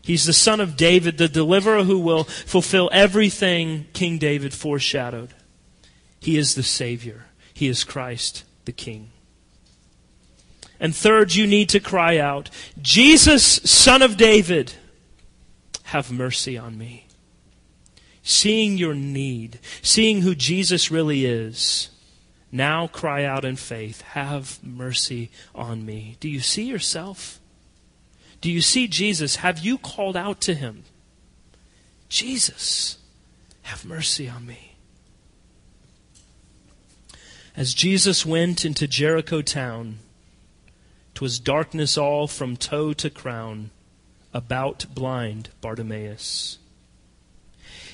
He's 0.05 0.27
the 0.27 0.35
son 0.35 0.61
of 0.61 0.77
David, 0.77 1.17
the 1.17 1.29
deliverer 1.29 1.85
who 1.85 1.99
will 1.99 2.25
fulfill 2.25 2.91
everything 2.93 3.87
King 3.95 4.19
David 4.19 4.53
foreshadowed. 4.53 5.31
He 6.21 6.37
is 6.37 6.55
the 6.55 6.63
Savior. 6.63 7.25
He 7.55 7.69
is 7.69 7.85
Christ 7.85 8.45
the 8.67 8.73
King. 8.73 9.13
And 10.79 10.95
third, 10.95 11.35
you 11.35 11.47
need 11.47 11.71
to 11.71 11.81
cry 11.81 12.19
out, 12.19 12.51
Jesus, 12.83 13.43
son 13.43 14.03
of 14.03 14.19
David, 14.19 14.75
have 15.85 16.13
mercy 16.13 16.59
on 16.59 16.77
me. 16.77 17.07
Seeing 18.23 18.77
your 18.77 18.95
need, 18.95 19.59
seeing 19.81 20.21
who 20.21 20.35
Jesus 20.35 20.91
really 20.91 21.25
is, 21.25 21.89
now 22.53 22.89
cry 22.89 23.25
out 23.25 23.45
in 23.45 23.57
faith, 23.57 24.03
have 24.03 24.63
mercy 24.63 25.31
on 25.55 25.87
me. 25.87 26.17
Do 26.21 26.29
you 26.29 26.41
see 26.41 26.65
yourself? 26.65 27.41
Do 28.45 28.53
you 28.53 28.61
see 28.61 28.89
Jesus? 28.89 29.37
Have 29.37 29.61
you 29.61 29.79
called 29.79 30.19
out 30.19 30.43
to 30.43 30.53
him? 30.53 30.85
Jesus, 32.11 32.99
have 33.63 33.87
mercy 33.87 34.29
on 34.29 34.45
me. 34.45 34.75
As 37.57 37.73
Jesus 37.73 38.27
went 38.27 38.67
into 38.67 38.87
Jericho 38.87 39.41
town, 39.41 39.99
'twas 41.15 41.39
darkness 41.39 41.97
all 41.97 42.27
from 42.27 42.59
toe 42.59 42.93
to 42.93 43.09
crown 43.09 43.71
about 44.35 44.85
blind 44.95 45.49
Bartimaeus. 45.63 46.59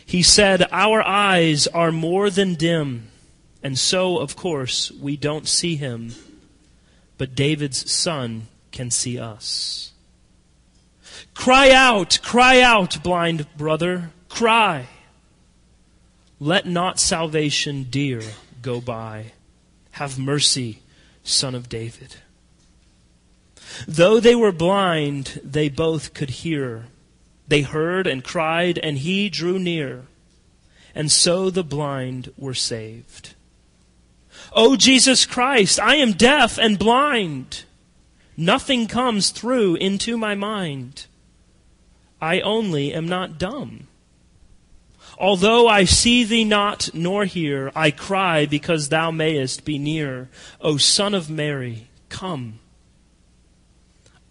He 0.05 0.21
said, 0.21 0.67
Our 0.73 1.01
eyes 1.07 1.69
are 1.69 1.93
more 1.93 2.29
than 2.29 2.57
dim, 2.57 3.13
and 3.63 3.79
so, 3.79 4.19
of 4.19 4.35
course, 4.35 4.91
we 4.91 5.17
don't 5.17 5.47
see 5.47 5.77
him, 5.77 6.13
but 7.19 7.37
David's 7.37 7.89
son 7.89 8.49
can 8.73 8.91
see 8.91 9.17
us. 9.17 9.90
Cry 11.41 11.71
out, 11.71 12.19
cry 12.23 12.61
out, 12.61 13.03
blind 13.03 13.47
brother, 13.57 14.11
cry. 14.29 14.89
Let 16.39 16.67
not 16.67 17.01
salvation 17.01 17.85
dear 17.85 18.21
go 18.61 18.79
by. 18.79 19.33
Have 19.93 20.19
mercy, 20.19 20.81
son 21.25 21.55
of 21.55 21.71
David. 21.71 22.17
Though 23.89 24.21
they 24.21 24.35
were 24.35 24.53
blind, 24.53 25.41
they 25.43 25.71
both 25.71 26.13
could 26.13 26.29
hear. 26.29 26.89
They 27.49 27.63
heard 27.63 28.07
and 28.07 28.23
cried, 28.23 28.77
and 28.77 28.99
he 28.99 29.31
drew 29.31 29.59
near. 29.59 30.05
And 30.95 31.11
so 31.11 31.49
the 31.49 31.65
blind 31.65 32.31
were 32.37 32.53
saved. 32.53 33.35
O 34.53 34.77
Jesus 34.77 35.25
Christ, 35.25 35.81
I 35.81 35.95
am 35.95 36.13
deaf 36.13 36.59
and 36.59 36.79
blind. 36.79 37.65
Nothing 38.37 38.87
comes 38.87 39.31
through 39.31 39.77
into 39.77 40.19
my 40.19 40.35
mind. 40.35 41.07
I 42.21 42.41
only 42.41 42.93
am 42.93 43.09
not 43.09 43.39
dumb. 43.39 43.87
Although 45.19 45.69
I 45.69 45.85
see 45.85 46.25
thee 46.25 46.45
not 46.45 46.91
nor 46.95 47.25
hear, 47.25 47.71
I 47.75 47.91
cry 47.91 48.47
because 48.47 48.89
thou 48.89 49.11
mayest 49.11 49.65
be 49.65 49.79
near. 49.79 50.29
O 50.61 50.77
Son 50.77 51.15
of 51.15 51.31
Mary, 51.31 51.89
come. 52.09 52.59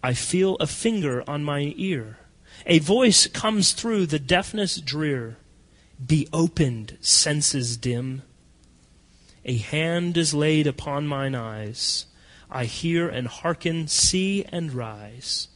I 0.02 0.14
feel 0.14 0.56
a 0.56 0.66
finger 0.66 1.22
on 1.28 1.44
my 1.44 1.74
ear. 1.76 2.18
A 2.66 2.78
voice 2.78 3.26
comes 3.26 3.72
through 3.72 4.06
the 4.06 4.18
deafness 4.18 4.80
drear. 4.80 5.36
Be 6.04 6.28
opened, 6.32 6.96
senses 7.00 7.76
dim. 7.76 8.22
A 9.44 9.56
hand 9.56 10.16
is 10.16 10.34
laid 10.34 10.66
upon 10.66 11.06
mine 11.06 11.34
eyes. 11.34 12.06
I 12.50 12.64
hear 12.64 13.08
and 13.08 13.28
hearken, 13.28 13.86
see 13.86 14.44
and 14.50 14.72
rise. 14.72 15.48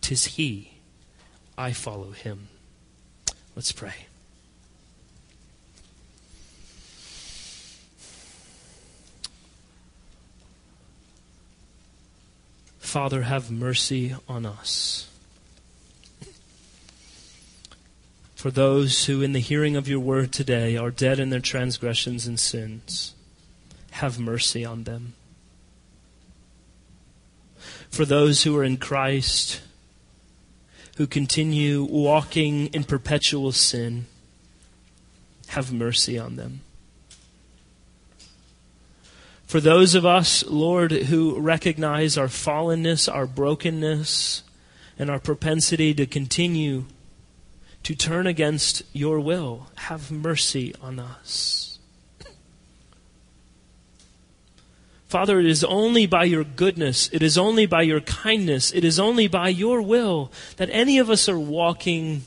Tis 0.00 0.26
he 0.26 0.75
I 1.58 1.72
follow 1.72 2.10
him. 2.10 2.48
Let's 3.54 3.72
pray. 3.72 4.06
Father, 12.78 13.22
have 13.22 13.50
mercy 13.50 14.14
on 14.28 14.46
us. 14.46 15.08
for 18.46 18.52
those 18.52 19.06
who, 19.06 19.22
in 19.22 19.32
the 19.32 19.40
hearing 19.40 19.74
of 19.74 19.88
your 19.88 19.98
word 19.98 20.30
today, 20.30 20.76
are 20.76 20.92
dead 20.92 21.18
in 21.18 21.30
their 21.30 21.40
transgressions 21.40 22.28
and 22.28 22.38
sins. 22.38 23.12
Have 23.90 24.20
mercy 24.20 24.64
on 24.64 24.84
them. 24.84 25.14
For 27.90 28.04
those 28.04 28.44
who 28.44 28.56
are 28.56 28.62
in 28.62 28.76
Christ, 28.76 29.62
who 30.96 31.06
continue 31.06 31.84
walking 31.84 32.66
in 32.68 32.84
perpetual 32.84 33.52
sin, 33.52 34.06
have 35.48 35.72
mercy 35.72 36.18
on 36.18 36.36
them. 36.36 36.60
For 39.46 39.60
those 39.60 39.94
of 39.94 40.04
us, 40.04 40.44
Lord, 40.46 40.90
who 40.90 41.38
recognize 41.38 42.18
our 42.18 42.26
fallenness, 42.26 43.12
our 43.12 43.26
brokenness, 43.26 44.42
and 44.98 45.10
our 45.10 45.20
propensity 45.20 45.94
to 45.94 46.06
continue 46.06 46.84
to 47.82 47.94
turn 47.94 48.26
against 48.26 48.82
your 48.92 49.20
will. 49.20 49.68
Have 49.76 50.10
mercy 50.10 50.74
on 50.82 50.98
us. 50.98 51.65
Father, 55.06 55.38
it 55.38 55.46
is 55.46 55.62
only 55.62 56.06
by 56.06 56.24
your 56.24 56.44
goodness, 56.44 57.08
it 57.12 57.22
is 57.22 57.38
only 57.38 57.66
by 57.66 57.82
your 57.82 58.00
kindness, 58.00 58.72
it 58.72 58.84
is 58.84 58.98
only 58.98 59.28
by 59.28 59.48
your 59.48 59.80
will 59.80 60.32
that 60.56 60.68
any 60.72 60.98
of 60.98 61.10
us 61.10 61.28
are 61.28 61.38
walking 61.38 62.22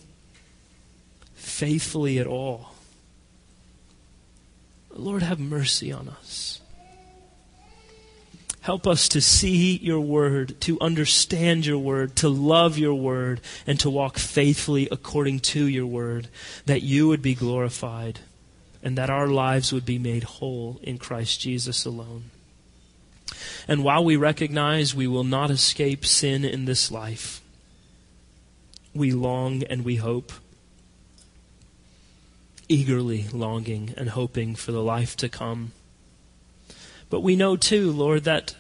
faithfully 1.36 2.20
at 2.20 2.28
all. 2.28 2.74
Lord, 4.94 5.24
have 5.24 5.40
mercy 5.40 5.92
on 5.92 6.10
us. 6.10 6.62
Help 8.62 8.86
us 8.86 9.08
to 9.10 9.22
see 9.22 9.78
your 9.78 10.00
word, 10.00 10.60
to 10.62 10.80
understand 10.82 11.66
your 11.66 11.78
word, 11.78 12.16
to 12.18 12.30
love 12.30 12.78
your 12.78 12.94
word, 12.94 13.40
and 13.66 13.80
to 13.80 13.90
walk 13.90 14.18
faithfully 14.18 14.88
according 14.92 15.40
to 15.40 15.66
your 15.66 15.86
word, 15.86 16.28
that 16.66 16.84
you 16.84 17.08
would 17.08 17.22
be 17.22 17.36
glorified 17.36 18.20
and 18.84 18.98
that 18.98 19.10
our 19.10 19.28
lives 19.28 19.74
would 19.74 19.86
be 19.86 19.98
made 19.98 20.24
whole 20.24 20.80
in 20.84 20.98
Christ 20.98 21.42
Jesus 21.42 21.86
alone. 21.86 22.32
And 23.68 23.84
while 23.84 24.04
we 24.04 24.16
recognize 24.16 24.96
we 24.96 25.08
will 25.08 25.24
not 25.24 25.52
escape 25.52 26.06
sin 26.06 26.44
in 26.44 26.66
this 26.66 26.92
life, 26.92 27.42
we 28.94 29.12
long 29.12 29.64
and 29.64 29.86
we 29.86 29.98
hope, 29.98 30.32
eagerly 32.68 33.26
longing 33.32 33.94
and 33.98 34.10
hoping 34.10 34.56
for 34.56 34.72
the 34.72 34.84
life 34.84 35.16
to 35.18 35.30
come 35.30 35.72
but 37.10 37.22
we 37.22 37.36
know 37.36 37.56
too, 37.56 37.92
Lord, 37.92 38.24
that 38.26 38.56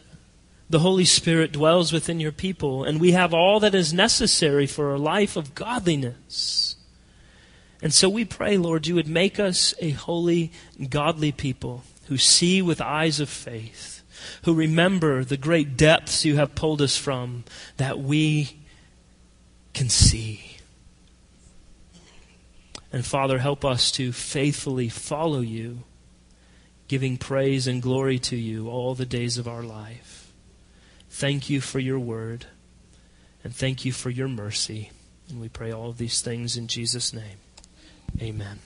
the 0.69 0.79
Holy 0.79 1.05
Spirit 1.05 1.51
dwells 1.51 1.93
within 1.93 2.19
your 2.19 2.31
people, 2.31 2.83
and 2.83 2.99
we 2.99 3.11
have 3.11 3.33
all 3.33 3.59
that 3.59 3.75
is 3.75 3.93
necessary 3.93 4.67
for 4.67 4.93
a 4.93 4.99
life 4.99 5.35
of 5.35 5.55
godliness. 5.55 6.75
And 7.81 7.93
so 7.93 8.09
we 8.09 8.25
pray, 8.25 8.57
Lord, 8.57 8.87
you 8.87 8.95
would 8.95 9.07
make 9.07 9.39
us 9.39 9.73
a 9.79 9.91
holy, 9.91 10.51
godly 10.89 11.31
people 11.31 11.83
who 12.07 12.17
see 12.17 12.61
with 12.61 12.81
eyes 12.81 13.19
of 13.19 13.29
faith, 13.29 13.98
who 14.43 14.53
remember 14.53 15.23
the 15.23 15.37
great 15.37 15.77
depths 15.77 16.25
you 16.25 16.37
have 16.37 16.55
pulled 16.55 16.81
us 16.81 16.97
from, 16.97 17.43
that 17.77 17.99
we 17.99 18.59
can 19.73 19.89
see. 19.89 20.57
And 22.91 23.05
Father, 23.05 23.39
help 23.39 23.63
us 23.63 23.91
to 23.93 24.11
faithfully 24.11 24.89
follow 24.89 25.41
you 25.41 25.83
giving 26.87 27.17
praise 27.17 27.67
and 27.67 27.81
glory 27.81 28.17
to 28.17 28.35
you 28.35 28.67
all 28.67 28.95
the 28.95 29.05
days 29.05 29.37
of 29.37 29.47
our 29.47 29.63
life. 29.63 30.33
Thank 31.09 31.49
you 31.49 31.61
for 31.61 31.79
your 31.79 31.99
word, 31.99 32.47
and 33.43 33.55
thank 33.55 33.85
you 33.85 33.91
for 33.91 34.09
your 34.09 34.27
mercy. 34.27 34.91
And 35.29 35.39
we 35.39 35.49
pray 35.49 35.71
all 35.71 35.89
of 35.89 35.99
these 35.99 36.21
things 36.21 36.57
in 36.57 36.67
Jesus' 36.67 37.13
name. 37.13 37.37
Amen. 38.19 38.59